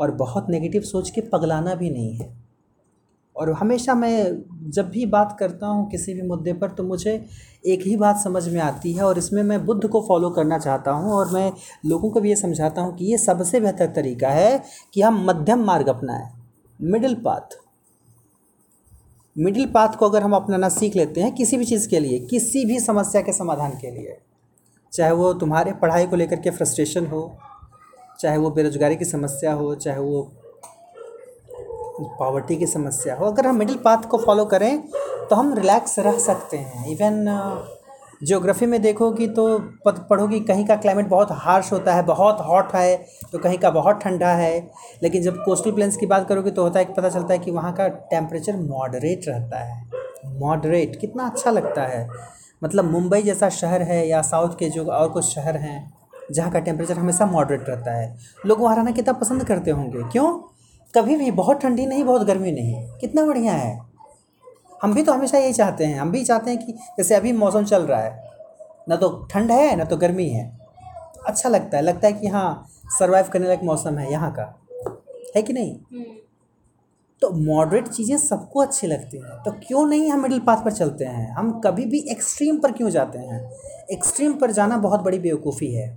और 0.00 0.10
बहुत 0.10 0.46
नेगेटिव 0.50 0.82
सोच 0.82 1.10
के 1.10 1.20
पगलाना 1.20 1.74
भी 1.74 1.90
नहीं 1.90 2.16
है। 2.16 2.43
और 3.36 3.52
हमेशा 3.52 3.94
मैं 3.94 4.70
जब 4.70 4.88
भी 4.90 5.06
बात 5.06 5.36
करता 5.40 5.66
हूँ 5.66 5.88
किसी 5.90 6.14
भी 6.14 6.22
मुद्दे 6.22 6.52
पर 6.52 6.70
तो 6.70 6.82
मुझे 6.82 7.14
एक 7.66 7.82
ही 7.86 7.96
बात 7.96 8.18
समझ 8.18 8.46
में 8.48 8.60
आती 8.60 8.92
है 8.92 9.02
और 9.02 9.18
इसमें 9.18 9.42
मैं 9.42 9.64
बुद्ध 9.66 9.88
को 9.88 10.00
फॉलो 10.08 10.30
करना 10.30 10.58
चाहता 10.58 10.90
हूँ 10.90 11.12
और 11.12 11.32
मैं 11.32 11.52
लोगों 11.86 12.10
को 12.10 12.20
भी 12.20 12.28
ये 12.28 12.36
समझाता 12.36 12.82
हूँ 12.82 12.96
कि 12.96 13.04
ये 13.04 13.18
सबसे 13.18 13.60
बेहतर 13.60 13.86
तरीका 13.86 14.28
है 14.28 14.62
कि 14.94 15.02
हम 15.02 15.24
मध्यम 15.26 15.64
मार्ग 15.64 15.88
अपनाएँ। 15.88 16.28
मिडिल 16.80 17.14
पाथ 17.14 17.58
मिडिल 19.36 19.66
पाथ 19.66 19.96
को 19.98 20.08
अगर 20.08 20.22
हम 20.22 20.32
अपनाना 20.32 20.68
सीख 20.68 20.96
लेते 20.96 21.20
हैं 21.20 21.34
किसी 21.34 21.56
भी 21.56 21.64
चीज़ 21.64 21.88
के 21.88 22.00
लिए, 22.00 22.18
किसी 22.20 22.64
भी 22.64 22.78
समस्या 22.80 23.22
के 23.22 23.32
समाधान 23.32 23.70
के 23.70 23.90
लिए, 23.90 24.16
चाहे 24.92 25.12
वो 25.12 25.32
तुम्हारे 25.34 25.72
पढ़ाई 25.72 26.06
को 26.06 26.16
लेकर 26.16 26.40
के 26.40 26.50
फ्रस्ट्रेशन 26.50 27.06
हो, 27.06 27.22
चाहे 28.20 28.36
वो 28.38 28.50
बेरोज़गारी 28.50 28.96
की 28.96 29.04
समस्या 29.04 29.52
हो, 29.52 29.74
चाहे 29.74 29.98
वो 29.98 30.22
पॉवर्टी 31.94 32.56
की 32.56 32.66
समस्या 32.66 33.14
हो। 33.14 33.26
अगर 33.26 33.46
हम 33.46 33.56
मिडिल 33.56 33.76
पाथ 33.76 34.08
को 34.08 34.18
फॉलो 34.18 34.44
करें 34.44 34.82
तो 35.30 35.36
हम 35.36 35.54
रिलैक्स 35.54 35.98
रह 35.98 36.18
सकते 36.20 36.56
हैं। 36.56 36.86
इवन 36.86 37.24
जियोग्राफी 38.22 38.66
में 38.66 38.80
देखोगी 38.82 39.26
तो 39.28 39.58
पढ़ोगी 39.88 40.40
कहीं 40.40 40.66
का 40.66 40.76
क्लाइमेट 40.76 41.08
बहुत 41.08 41.28
हार्श 41.32 41.72
होता 41.72 41.94
है, 41.94 42.02
बहुत 42.02 42.38
हॉट 42.40 42.74
है 42.74 42.96
तो 43.32 43.38
कहीं 43.38 43.58
का 43.58 43.70
बहुत 43.70 44.00
ठंडा 44.00 44.28
है। 44.28 44.70
लेकिन 45.02 45.22
जब 45.22 45.42
कोस्टल 45.44 45.72
प्लेन्स 45.72 45.96
की 45.96 46.06
बात 46.06 46.28
करोगे 46.28 46.50
तो 46.50 46.62
होता 46.62 46.78
है 46.78 46.92
पता 46.94 47.08
चलता 47.08 47.32
है 47.32 47.38
कि 47.38 47.50
वहाँ 47.50 47.72
का 47.72 47.88
टेम्परेचर 47.88 48.56
मॉडरेट 48.58 49.28
रहता 49.28 49.58
है। 49.58 49.82
मॉडरेट 50.38 50.96
कितना 51.00 51.26
अच्छा 51.26 51.50
लगता 51.50 51.82
है। 51.82 52.08
मतलब 52.64 52.90
मुंबई 52.90 53.22
जैसा 53.22 53.48
शहर 53.50 53.82
है 53.82 54.06
या 54.08 54.22
साउथ 54.22 54.58
के 54.58 54.68
जो 54.70 54.84
और 54.84 55.08
कुछ 55.08 55.24
शहर 55.24 55.56
हैं, 55.56 55.92
जहाँ 56.32 56.50
का 56.50 56.58
टेम्परेचर 56.60 56.98
हमेशा 56.98 57.26
मॉडरेट 57.26 57.68
रहता 57.68 57.92
है। 57.92 58.16
लोग 58.46 58.60
वहाँ 58.60 58.76
रहना 58.76 58.90
कितना 58.90 59.12
पसंद 59.12 59.44
करते 59.44 59.70
होंगे। 59.70 60.02
क्यों? 60.02 60.32
कभी 60.94 61.16
भी 61.16 61.30
बहुत 61.30 61.60
ठंडी 61.60 61.86
नहीं 61.86 62.04
बहुत 62.04 62.26
गर्मी 62.26 62.52
नहीं 62.52 62.98
कितना 62.98 63.24
बढ़िया 63.26 63.52
है। 63.52 63.78
हम 64.82 64.94
भी 64.94 65.02
तो 65.02 65.12
हमेशा 65.12 65.38
यही 65.38 65.52
चाहते 65.52 65.84
हैं। 65.84 65.98
हम 66.00 66.10
भी 66.10 66.24
चाहते 66.24 66.50
हैं 66.50 66.66
कि 66.66 66.72
जैसे 66.72 67.14
अभी 67.14 67.32
मौसम 67.32 67.64
चल 67.64 67.82
रहा 67.82 68.00
है 68.00 68.32
ना 68.88 68.96
तो 68.96 69.08
ठंड 69.30 69.50
है 69.50 69.76
ना 69.76 69.84
तो 69.84 69.96
गर्मी 69.96 70.28
है। 70.28 70.44
अच्छा 71.26 71.48
लगता 71.48 71.76
है। 71.76 71.82
लगता 71.82 72.06
है 72.06 72.12
कि 72.12 72.26
हाँ 72.26 72.68
सर्वाइव 72.98 73.28
करने 73.32 73.46
लायक 73.46 73.62
मौसम 73.64 73.98
है 73.98 74.10
यहाँ 74.12 74.30
का। 74.32 74.42
है 75.36 75.42
कि 75.42 75.52
नहीं? 75.52 75.74
हम्म, 75.92 76.04
तो 77.22 77.30
मॉडरेट 77.30 77.88
चीज़ें 77.88 78.16
सबको 78.16 78.60
अच्छी 78.60 78.86
लगती 78.86 79.18
हैं। 79.18 79.42
तो 79.42 79.50
क्यों 79.66 79.86
नहीं 79.86 80.10
हम 80.10 80.22
मिडिल 80.22 80.40
पाथ 80.40 80.64
पर 80.64 80.72
चलते 80.72 81.04
हैं? 81.04 81.30
हम 81.34 81.60
कभी 81.60 81.84
भी 81.84 81.98
एक्सट्रीम 82.10 82.58
पर 82.58 82.72
क्यों 82.72 82.90
जाते 82.90 83.18
हैं? 83.18 83.40
एक्सट्रीम 83.92 84.32
पर 84.32 84.50
जाना 84.50 84.76
बहुत 84.76 85.00
बड़ी 85.00 85.18
बेवकूफ़ी 85.18 85.72
है। 85.74 85.88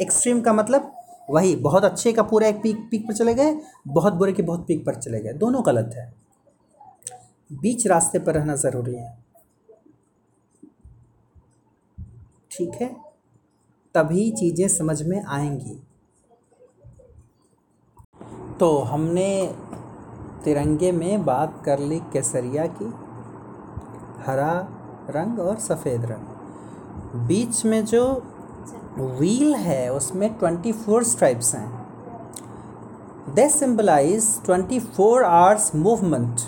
एक्सट्रीम 0.00 0.40
का 0.40 0.52
मतलब 0.52 0.94
वही, 1.30 1.56
बहुत 1.56 1.84
अच्छे 1.84 2.12
का 2.12 2.22
पूरा 2.22 2.48
एक 2.48 2.62
पीक 2.62 2.88
पीक 2.90 3.08
पर 3.08 3.14
चले 3.14 3.34
गए, 3.34 3.60
बहुत 3.88 4.12
बुरे 4.12 4.32
के 4.32 4.42
बहुत 4.42 4.66
पीक 4.66 4.86
पर 4.86 4.94
चले 4.94 5.20
गए। 5.20 5.32
दोनों 5.32 5.66
गलत 5.66 5.90
है। 5.94 6.14
बीच 7.52 7.86
रास्ते 7.86 8.18
पर 8.18 8.34
रहना 8.34 8.56
ज़रूरी 8.56 8.94
है। 8.94 9.24
ठीक 12.50 12.70
है? 12.80 12.96
तभी 13.94 14.30
चीज़ें 14.30 14.68
समझ 14.68 15.02
में 15.02 15.24
आएँगी। 15.24 15.82
तो 18.60 18.78
हमने 18.78 19.54
तिरंगे 20.44 20.92
में 20.92 21.24
बात 21.24 21.62
कर 21.64 21.78
ली 21.78 22.00
केसरिया 22.00 22.66
की, 22.66 22.84
हरा 24.26 24.68
रंग 25.10 25.38
और 25.38 25.58
सफ़ेद 25.58 26.04
रंग। 26.04 26.24
बीच 27.26 27.64
में 27.64 27.84
जो 27.84 28.22
व्हील 29.00 29.54
है, 29.54 29.92
उसमें 29.92 30.34
ट्वेंटी 30.34 30.72
फोर 30.72 31.04
स्ट्राइप्स 31.04 31.54
हैं। 31.54 31.86
They 33.34 33.48
symbolize 33.48 34.44
twenty 34.44 34.80
four 34.80 35.24
hours 35.24 35.74
movement 35.74 36.40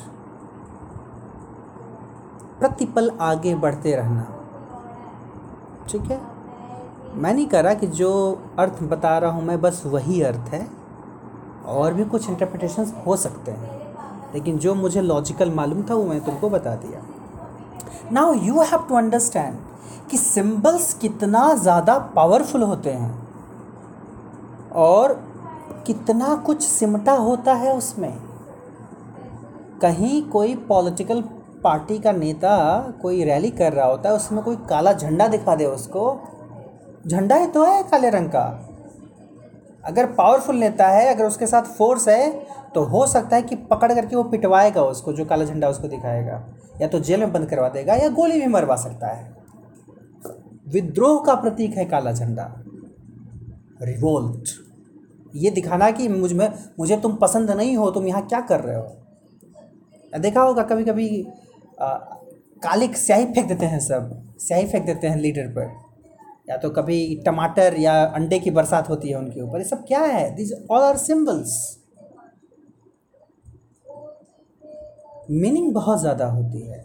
प्रतिपल 2.59 3.13
आगे 3.21 3.55
बढ़ते 3.55 3.97
रहना। 3.97 4.27
ठीक 5.89 6.03
है? 6.03 6.21
मैं 7.15 7.35
नहीं 7.35 7.47
कह 7.47 7.61
रहा 7.61 7.75
कि 7.75 7.87
जो 7.87 8.43
अर्थ 8.59 8.83
बता 8.83 9.19
रहा 9.19 9.31
हूँ 9.31 9.45
मैं, 9.45 9.61
बस 9.61 9.83
वही 9.87 10.23
अर्थ 10.23 10.39
है। 10.39 10.69
और 11.67 11.95
भी 11.95 12.05
कुछ 12.05 12.29
इंटरप्रिटेशंस 12.29 12.95
हो 13.07 13.17
सकते 13.17 13.51
हैं। 13.51 13.81
लेकिन 14.35 14.59
जो 14.59 14.75
मुझे 14.75 15.01
लॉजिकल 15.01 15.51
मालूम 15.51 15.83
था, 15.83 15.95
वो 15.95 16.05
मैंने 16.05 16.21
तुमको 16.21 16.51
बता 16.51 16.75
दिया। 16.75 17.10
Now 18.03 18.33
you 18.35 18.61
have 18.61 18.87
to 18.89 18.95
understand 18.97 19.57
कि 20.11 20.17
सिंबल्स 20.17 20.93
कितना 20.95 21.43
ज़्यादा 21.55 21.99
पावरफुल 22.17 22.63
होते 22.63 22.91
हैं 22.93 23.11
और 24.79 25.13
कितना 25.87 26.35
कुछ 26.47 26.63
सिमटा 26.63 27.13
होता 27.19 27.55
है 27.55 27.77
उसमें। 27.77 28.13
कहीं 29.83 30.23
कोई 30.23 30.55
पॉलिटिकल 30.69 31.23
पार्टी 31.65 31.99
का 31.99 32.13
नेता 32.13 32.57
कोई 33.03 33.25
रैली 33.25 33.51
कर 33.51 33.73
रहा 33.73 33.87
होता 33.87 34.09
है, 34.09 34.15
उसमें 34.15 34.43
कोई 34.45 34.57
काला 34.69 34.93
झंडा 34.93 35.29
दिखा 35.29 35.55
दे 35.55 35.67
उसको। 35.67 36.21
झंडा 37.07 37.37
ही 37.37 37.47
तो 37.47 37.65
है 37.65 37.83
काले 37.83 38.11
रंग 38.11 38.29
का। 38.29 38.45
अगर 39.85 40.07
पावरफुल 40.13 40.57
नेता 40.57 40.87
है, 40.89 41.07
अगर 41.15 41.25
उसके 41.25 41.47
साथ 41.47 41.63
फोर्स 41.77 42.09
है 42.09 42.47
तो 42.75 42.83
हो 42.85 43.07
सकता 43.07 43.37
है 43.37 43.43
कि 43.43 43.57
पकड़ 43.57 43.93
करके 43.93 44.17
वो 44.17 44.23
पिटवाएगा 44.23 44.83
उसको, 44.83 45.13
जो 45.13 45.25
काला 45.25 45.45
झंडा 45.45 45.69
उसको 45.69 45.89
दिखाएगा, 45.89 46.47
या 46.81 46.89
तो 46.89 47.01
जेल 47.01 47.21
में 47.21 47.33
बंद 47.33 47.49
करवा 47.49 47.69
देगा, 47.69 47.95
या 47.95 48.09
गोली 48.09 48.41
भी 48.41 48.47
मरवा 48.47 48.77
सकता 48.77 49.09
है। 49.09 49.37
विद्रोह 50.69 51.23
का 51.25 51.35
प्रतीक 51.35 51.77
है 51.77 51.85
काला 51.85 52.13
झंडा। 52.13 52.53
रिवोल्ट। 53.83 54.49
ये 55.37 55.51
दिखाना 55.51 55.91
कि 55.91 56.09
मुझमें, 56.09 56.49
मुझे 56.79 56.97
तुम 56.97 57.17
पसंद 57.17 57.51
नहीं 57.51 57.77
हो, 57.77 57.91
तुम 57.91 58.07
यहाँ 58.07 58.27
क्या 58.27 58.41
कर 58.41 58.61
रहे 58.61 58.77
हो? 58.77 58.97
देखा 60.13 60.43
होगा 60.43 60.63
कभी 60.63 60.85
कभी 60.85 61.09
काली 62.63 62.89
स्याही 62.95 63.27
फेंक 63.27 63.47
देते 63.49 63.67
हैं 63.67 63.79
सब, 63.81 64.11
स्याही 64.39 64.67
फेंक 64.67 64.87
देते 64.87 65.07
हैं 65.07 65.17
लीडर 65.17 65.47
पर। 65.49 65.73
या 66.51 66.57
तो 66.57 66.71
कभी 66.71 67.23
टमाटर 67.27 67.75
या 67.79 68.03
अंडे 68.05 68.39
की 68.39 68.51
बरसात 68.51 68.89
होती 68.89 69.09
है 69.09 69.19
उनके 69.19 69.41
ऊपर। 69.41 69.59
ये 69.59 69.65
सब 69.65 69.85
क्या 69.87 70.01
है? 70.01 70.35
This 70.37 70.53
all 70.71 70.83
are 70.83 70.97
symbols 70.97 71.80
meaning 75.31 75.73
बहुत 75.75 76.01
ज़्यादा 76.01 76.27
होती 76.27 76.61
है। 76.63 76.79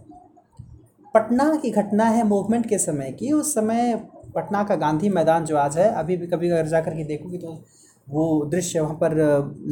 पटना 1.15 1.55
की 1.55 1.69
घटना 1.71 2.05
है 2.05 2.23
मूवमेंट 2.23 2.67
के 2.69 2.77
समय 2.77 3.11
की, 3.11 3.31
उस 3.31 3.53
समय 3.53 3.95
पटना 4.35 4.63
का 4.63 4.75
गांधी 4.75 5.09
मैदान 5.09 5.45
जो 5.45 5.57
आज 5.57 5.77
है, 5.77 5.89
अभी 5.89 6.17
भी 6.17 6.27
कभी 6.27 6.49
अगर 6.49 6.67
जा 6.67 6.81
कर 6.81 6.95
के 6.95 7.03
देखोगे 7.03 7.37
तो 7.37 7.53
वो 8.07 8.45
दृश्य 8.45 8.79
वहाँ 8.79 8.95
पर 8.95 9.15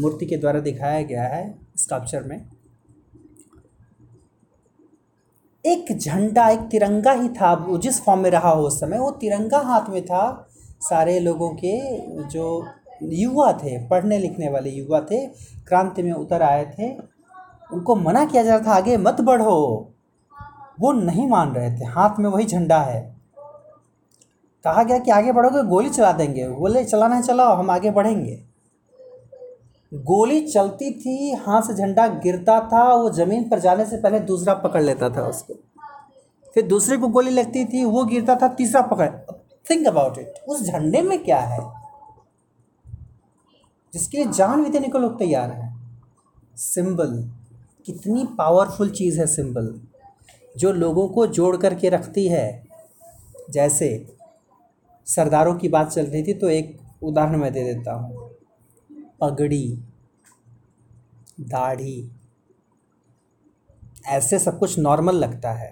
मूर्ति 0.01 0.25
के 0.25 0.37
द्वारा 0.37 0.59
दिखाया 0.61 1.01
गया 1.03 1.23
है 1.25 1.43
स्कल्पचर 1.77 2.23
में। 2.23 2.37
एक 5.65 5.97
झंडा, 5.97 6.49
एक 6.49 6.59
तिरंगा 6.71 7.11
ही 7.11 7.29
था, 7.31 7.53
वो 7.55 7.77
जिस 7.77 8.01
फॉर्म 8.03 8.21
में 8.21 8.29
रहा 8.31 8.49
हो 8.49 8.63
उस 8.63 8.79
समय, 8.79 8.97
वो 8.99 9.11
तिरंगा 9.11 9.59
हाथ 9.61 9.89
में 9.89 10.01
था। 10.05 10.47
सारे 10.81 11.19
लोगों 11.19 11.49
के 11.55 11.77
जो 12.27 12.65
युवा 13.03 13.51
थे, 13.53 13.77
पढ़ने 13.87 14.17
लिखने 14.19 14.49
वाले 14.49 14.69
युवा 14.69 14.99
थे, 15.01 15.25
क्रांति 15.67 16.03
में 16.03 16.11
उतर 16.13 16.41
आए 16.41 16.65
थे। 16.73 16.91
उनको 17.73 17.95
मना 17.95 18.25
किया 18.25 18.43
जा 18.43 18.55
रहा 18.55 18.67
था, 18.67 18.77
आगे 18.77 18.97
मत 18.97 19.21
बढ़ो। 19.21 19.89
वो 20.79 20.91
नहीं 20.91 21.29
मान 21.29 21.51
रहे 21.51 21.79
थे। 21.79 21.85
हाथ 21.85 22.09
में 22.19 22.29
वही 22.29 22.45
झंडा 22.45 22.79
है। 22.79 23.15
कहा 24.63 24.83
गया 24.83 24.99
कि 24.99 25.11
आगे 25.11 25.31
बढ़ोगे, 25.31 25.63
गोली 25.63 25.89
चला 25.89 26.11
देंगे। 26.11 26.49
बोले, 26.49 26.83
चलाना 26.83 27.15
है, 27.15 27.21
चलाओ, 27.21 27.55
हम 27.55 27.71
आगे 27.71 27.91
बढ़ेंगे। 27.91 28.43
गोली 29.93 30.47
चलती 30.47 30.91
थी, 30.91 31.31
हाथ 31.31 31.61
से 31.61 31.73
झंडा 31.73 32.07
गिरता 32.07 32.69
था, 32.73 32.93
वो 32.93 33.09
ज़मीन 33.09 33.49
पर 33.49 33.59
जाने 33.59 33.85
से 33.85 33.97
पहले 33.97 34.19
दूसरा 34.19 34.53
पकड़ 34.53 34.83
लेता 34.83 35.09
था 35.09 35.21
उसको। 35.21 35.53
फिर 36.53 36.67
दूसरे 36.67 36.97
को 36.97 37.07
गोली 37.07 37.31
लगती 37.31 37.65
थी, 37.65 37.85
वो 37.85 38.03
गिरता 38.03 38.35
था, 38.35 38.47
तीसरा 38.47 38.81
पकड़। 38.81 39.09
थिंक 39.69 39.87
अबाउट 39.87 40.17
इट 40.17 40.33
उस 40.47 40.63
झंडे 40.63 41.01
में 41.01 41.23
क्या 41.23 41.39
है? 41.39 41.73
जिसके 43.93 44.17
लिए 44.17 44.25
जान 44.25 44.63
भी 44.63 44.69
देने 44.69 44.87
को 44.87 44.97
लोग 44.97 45.19
तैयार 45.19 45.51
हैं। 45.51 46.01
सिंबल 46.55 47.32
कितनी 47.85 48.23
पावरफुल 48.37 48.89
चीज़ 48.91 49.19
है 49.19 49.25
सिंबल 49.27 49.73
जो 50.55 50.71
लोगों 50.73 51.07
को 51.09 51.25
जोड़ 51.29 51.55
करके 51.57 51.89
रखती 51.89 52.27
है। 52.27 52.63
जैसे 53.51 53.89
सरदारों 55.07 55.55
की 55.55 55.69
बात 55.69 55.89
चल 55.89 56.05
रही 56.05 56.23
थी 56.23 56.33
तो 56.33 56.49
एक 56.49 56.77
उदाहरण 57.03 57.37
मैं 57.37 57.51
दे 57.53 57.63
देता 57.63 57.93
हूँ। 57.93 58.29
पगड़ी, 59.21 59.67
दाढ़ी, 61.41 62.11
ऐसे 64.07 64.39
सब 64.39 64.59
कुछ 64.59 64.77
नॉर्मल 64.79 65.15
लगता 65.15 65.51
है, 65.51 65.71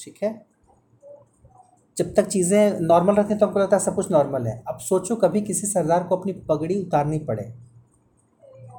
ठीक 0.00 0.22
है? 0.22 0.30
जब 1.96 2.12
तक 2.14 2.26
चीज़ें 2.26 2.80
नॉर्मल 2.80 3.14
रहती 3.14 3.32
हैं 3.32 3.38
तो 3.38 3.46
हमको 3.46 3.60
लगता 3.60 3.76
है 3.76 3.82
सब 3.82 3.94
कुछ 3.94 4.10
नॉर्मल 4.10 4.46
है। 4.46 4.62
अब 4.68 4.78
सोचो, 4.78 5.16
कभी 5.16 5.40
किसी 5.40 5.66
सरदार 5.66 6.04
को 6.04 6.16
अपनी 6.16 6.32
पगड़ी 6.48 6.76
उतारनी 6.76 7.18
पड़े 7.20 7.52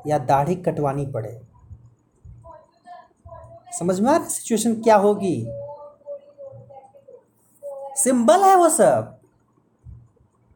या 0.08 0.18
दाढ़ी 0.20 0.56
कटवानी 0.58 1.06
पड़े। 1.06 1.40
समझ 3.80 4.00
में 4.00 4.12
आ 4.12 4.16
रहा 4.18 4.28
सिचुएशन 4.28 4.74
क्या 4.82 4.96
होगी? 4.98 5.36
सिंबल 7.98 8.44
है 8.44 8.56
वो 8.56 8.70
सब। 8.70 9.16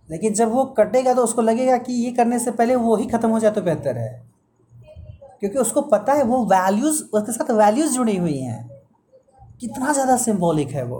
लेकिन 0.09 0.33
जब 0.33 0.51
वो 0.51 0.63
कटेगा 0.77 1.13
तो 1.13 1.23
उसको 1.23 1.41
लगेगा 1.41 1.77
कि 1.77 1.93
ये 1.93 2.11
करने 2.11 2.39
से 2.39 2.51
पहले 2.51 2.75
वो 2.75 2.95
ही 2.95 3.05
ख़त्म 3.05 3.29
हो 3.29 3.39
जाए 3.39 3.51
तो 3.51 3.61
बेहतर 3.61 3.97
है। 3.97 4.23
क्योंकि 5.39 5.57
उसको 5.57 5.81
पता 5.81 6.13
है 6.13 6.23
वो 6.23 6.43
वैल्यूज़ 6.45 7.03
उसके 7.03 7.31
साथ 7.31 7.51
वैल्यूज़ 7.51 7.93
जुड़ी 7.93 8.17
हुई 8.17 8.37
हैं। 8.39 8.69
कितना 9.61 9.93
ज़्यादा 9.93 10.17
सिंबॉलिक 10.17 10.69
है 10.69 10.83
वो। 10.83 10.99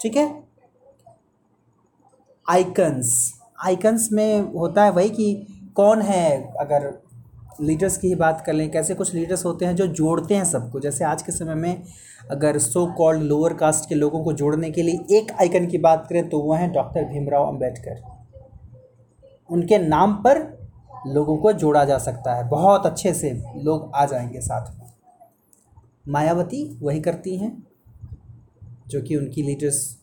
ठीक 0.00 0.16
है? 0.16 0.26
आइकन्स 2.46 3.32
आइकन्स 3.64 4.08
में 4.12 4.52
होता 4.54 4.84
है 4.84 4.90
वही 4.90 5.10
कि 5.10 5.46
कौन 5.76 6.02
है 6.02 6.54
अगर 6.60 6.86
लीडर्स 7.60 7.96
की 7.96 8.08
ही 8.08 8.14
बात 8.14 8.42
कर 8.46 8.52
लें, 8.52 8.70
कैसे 8.70 8.94
कुछ 8.94 9.14
लीडर्स 9.14 9.44
होते 9.44 9.64
हैं 9.64 9.76
जो 9.76 9.86
जोड़ते 9.86 10.34
हैं 10.34 10.44
सबको? 10.44 10.80
जैसे 10.80 11.04
आज 11.04 11.22
के 11.22 11.32
समय 11.32 11.54
में 11.54 11.82
अगर 12.30 12.58
सो 12.58 12.86
कॉल्ड 12.86 13.22
लोअर 13.22 13.54
कास्ट 13.54 13.88
के 13.88 13.94
लोगों 13.94 14.22
को 14.24 14.32
जोड़ने 14.32 14.70
के 14.70 14.82
लिए 14.82 15.18
एक 15.18 15.32
आइकन 15.40 15.66
की 15.66 15.78
बात 15.78 16.06
करें 16.08 16.28
तो 16.28 16.38
वह 16.38 16.58
हैं 16.58 16.72
डॉक्टर 16.72 17.04
भीमराव 17.04 17.48
अंबेडकर। 17.48 18.02
उनके 19.50 19.78
नाम 19.78 20.14
पर 20.14 20.38
लोगों 21.06 21.36
को 21.36 21.52
जोड़ा 21.52 21.84
जा 21.84 21.98
सकता 21.98 22.34
है। 22.34 22.48
बहुत 22.48 22.86
अच्छे 22.86 23.14
से 23.14 23.30
लोग 23.56 23.90
आ 23.94 24.06
जाएँगे 24.06 24.40
साथ 24.40 24.74
में। 24.74 24.92
मायावती 26.08 26.78
वही 26.82 27.00
करती 27.00 27.36
हैं, 27.36 27.66
जो 28.88 29.02
कि 29.02 29.16
उनकी 29.16 29.42
लीडर्स 29.42 29.98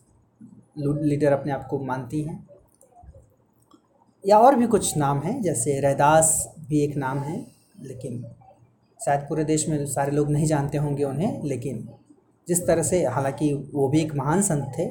लीडर 0.78 1.32
अपने 1.32 1.52
आप 1.52 1.66
को 1.66 1.78
मानती 1.78 2.22
हैं। 2.22 2.46
या 4.26 4.38
और 4.38 4.56
भी 4.56 4.66
कुछ 4.66 4.96
नाम 4.96 5.18
हैं, 5.18 5.42
जैसे 5.42 5.80
रैदास 5.80 6.54
भी 6.68 6.84
एक 6.84 6.96
नाम 6.96 7.18
है, 7.18 7.46
लेकिन 7.82 8.26
शायद 9.04 9.20
पूरे 9.20 9.44
देश 9.44 9.68
में 9.68 9.86
सारे 9.86 10.12
लोग 10.12 10.30
नहीं 10.30 10.46
जानते 10.46 10.78
होंगे 10.78 11.04
उन्हें, 11.04 11.42
लेकिन 11.44 11.88
जिस 12.48 12.66
तरह 12.66 12.82
से, 12.82 13.04
हालाँकि 13.04 13.70
वो 13.74 13.88
भी 13.88 14.00
एक 14.00 14.14
महान 14.14 14.42
संत 14.42 14.72
थे, 14.78 14.86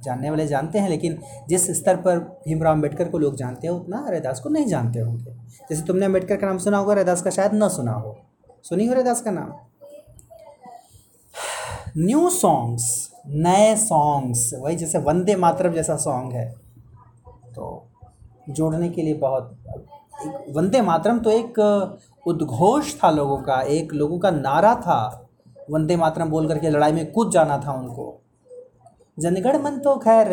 जानने 0.00 0.30
वाले 0.30 0.46
जानते 0.46 0.78
हैं, 0.78 0.88
लेकिन 0.88 1.18
जिस 1.48 1.70
स्तर 1.70 1.96
पर 1.96 2.18
भीमराव 2.18 2.74
अंबेडकर 2.74 3.08
को 3.08 3.18
लोग 3.18 3.36
जानते 3.36 3.66
हैं, 3.66 3.74
उतना 3.74 4.06
रैदास 4.08 4.40
को 4.40 4.48
नहीं 4.48 4.66
जानते 4.66 4.98
होंगे। 4.98 5.30
जैसे 5.70 5.82
तुमने 5.82 6.06
अंबेडकर 6.06 6.36
का 6.36 6.46
नाम 6.46 6.58
सुना 6.58 6.78
होगा, 6.78 6.94
रैदास 6.94 7.22
का 7.22 7.30
शायद 7.30 7.50
न 7.54 7.68
सुना 7.68 7.92
हो। 7.92 8.18
सुनी 8.62 8.86
हो 8.86 8.94
रैदास 8.94 9.20
का 9.20 9.30
नाम? 9.30 9.52
न्यू 11.98 12.30
सॉन्ग्स 12.30 13.10
नए 13.26 13.76
सॉन्ग्स 13.76 14.50
वही 14.54 14.76
जैसे 14.76 14.98
वंदे 14.98 15.36
मातरम 15.36 15.72
जैसा 15.72 15.96
सॉन्ग 15.96 16.32
है। 16.32 16.63
जोड़ने 18.48 18.88
के 18.88 19.02
लिए 19.02 19.14
बहुत 19.14 19.58
वंदे 20.50 20.80
मातरम 20.80 21.18
तो 21.18 21.30
एक, 21.30 21.58
उद्घोष 22.26 22.94
था 23.04 23.10
लोगों 23.10 23.38
का, 23.38 23.62
एक 23.62 23.92
लोगों 23.92 24.18
का 24.18 24.30
नारा 24.30 24.74
था। 24.74 25.28
वंदे 25.70 25.96
मातरम 25.96 26.28
बोल 26.28 26.48
करके 26.48 26.70
लड़ाई 26.70 26.92
में 26.92 27.12
कूद 27.12 27.30
जाना 27.30 27.58
था 27.58 27.72
उनको। 27.72 28.20
जनगण 29.18 29.62
मन 29.62 29.78
तो 29.78 29.96
खैर, 29.96 30.32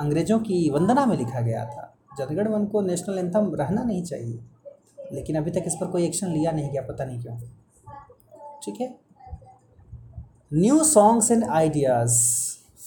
अंग्रेज़ों 0.00 0.38
की 0.38 0.70
वंदना 0.70 1.06
में 1.06 1.16
लिखा 1.16 1.40
गया 1.40 1.64
था। 1.64 1.96
जनगण 2.18 2.54
मन 2.54 2.64
को 2.64 2.80
नेशनल 2.80 3.18
एंथम 3.18 3.54
रहना 3.54 3.82
नहीं 3.82 4.02
चाहिए। 4.02 4.40
लेकिन 5.12 5.36
अभी 5.36 5.50
तक 5.50 5.64
इस 5.66 5.74
पर 5.74 5.86
कोई 5.86 6.04
एक्शन 6.04 6.26
लिया 6.26 6.52
नहीं 6.52 6.70
गया, 6.70 6.82
पता 6.82 7.04
नहीं 7.04 7.20
क्यों। 7.20 7.38
ठीक 8.62 8.80
है? 8.80 8.98
New 10.54 10.84
songs 10.84 11.30
and 11.30 11.44
ideas. 11.44 12.20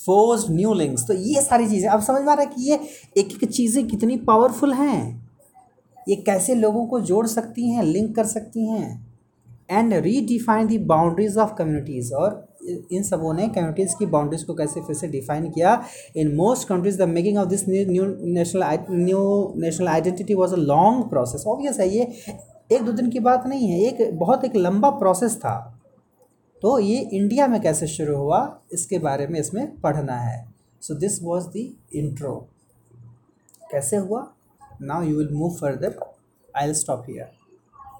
Force 0.05 0.45
new 0.49 0.73
links 0.73 1.07
तो 1.07 1.13
ये 1.13 1.41
सारी 1.41 1.69
चीज़ें, 1.69 1.89
अब 1.89 2.01
समझ 2.01 2.21
में 2.21 2.31
आ 2.31 2.33
रहा 2.33 2.43
है 2.43 2.51
कि 2.55 2.69
ये 2.69 2.79
एक 3.17 3.31
एक 3.33 3.49
चीज़ें 3.49 3.85
कितनी 3.87 4.17
पावरफुल 4.27 4.73
हैं? 4.73 5.31
ये 6.07 6.15
कैसे 6.15 6.55
लोगों 6.55 6.85
को 6.87 6.99
जोड़ 7.01 7.25
सकती 7.27 7.69
हैं 7.69 7.83
लिंक 7.83 8.15
कर 8.15 8.25
सकती 8.27 8.67
हैं? 8.67 9.13
And 9.71 9.93
redefine 9.93 10.67
the 10.67 10.77
boundaries 10.77 11.37
of 11.37 11.53
communities 11.57 12.13
और 12.13 12.47
इन 12.91 13.03
सबों 13.03 13.33
ने 13.33 13.47
कम्युनिटीज़ 13.47 13.95
की 13.99 14.05
बाउंड्रीज 14.05 14.43
को 14.43 14.53
कैसे 14.53 14.81
फिर 14.81 14.95
से 14.95 15.07
डिफाइन 15.07 15.49
किया? 15.49 15.81
In 16.15 16.35
most 16.35 16.67
countries 16.67 16.97
the 16.97 17.07
making 17.09 17.37
of 17.37 17.47
this 17.49 17.67
new 17.69 18.05
national 18.33 18.63
new 18.91 19.53
national 19.57 19.87
identity 19.87 20.33
was 20.33 20.53
a 20.53 20.57
long 20.57 21.03
process 21.09 21.43
obvious 21.47 21.79
है 21.79 21.89
ये, 21.89 22.07
एक 22.71 22.81
दो 22.81 22.91
दिन 22.91 23.09
की 23.09 23.19
बात 23.19 23.47
नहीं 23.47 23.67
है, 23.67 23.79
एक 23.81 24.19
बहुत 24.19 24.45
एक 24.45 24.55
लंबा 24.55 24.89
प्रोसेस 24.99 25.35
था। 25.37 25.72
तो 26.63 26.77
ये 26.79 26.99
इंडिया 27.13 27.47
में 27.47 27.59
कैसे 27.61 27.87
शुरू 27.87 28.15
हुआ, 28.17 28.59
इसके 28.73 28.97
बारे 28.99 29.27
में 29.27 29.39
इसमें 29.39 29.79
पढ़ना 29.81 30.15
है। 30.15 30.53
So 30.81 30.95
this 30.95 31.21
was 31.23 31.47
the 31.47 31.69
intro 31.95 32.35
कैसे 33.71 33.97
हुआ? 33.97 34.21
Now 34.81 35.03
you 35.03 35.17
will 35.17 35.29
move 35.31 35.55
further 35.55 35.99
I 36.57 36.65
will 36.65 36.75
stop 36.75 37.03
here 37.09 37.31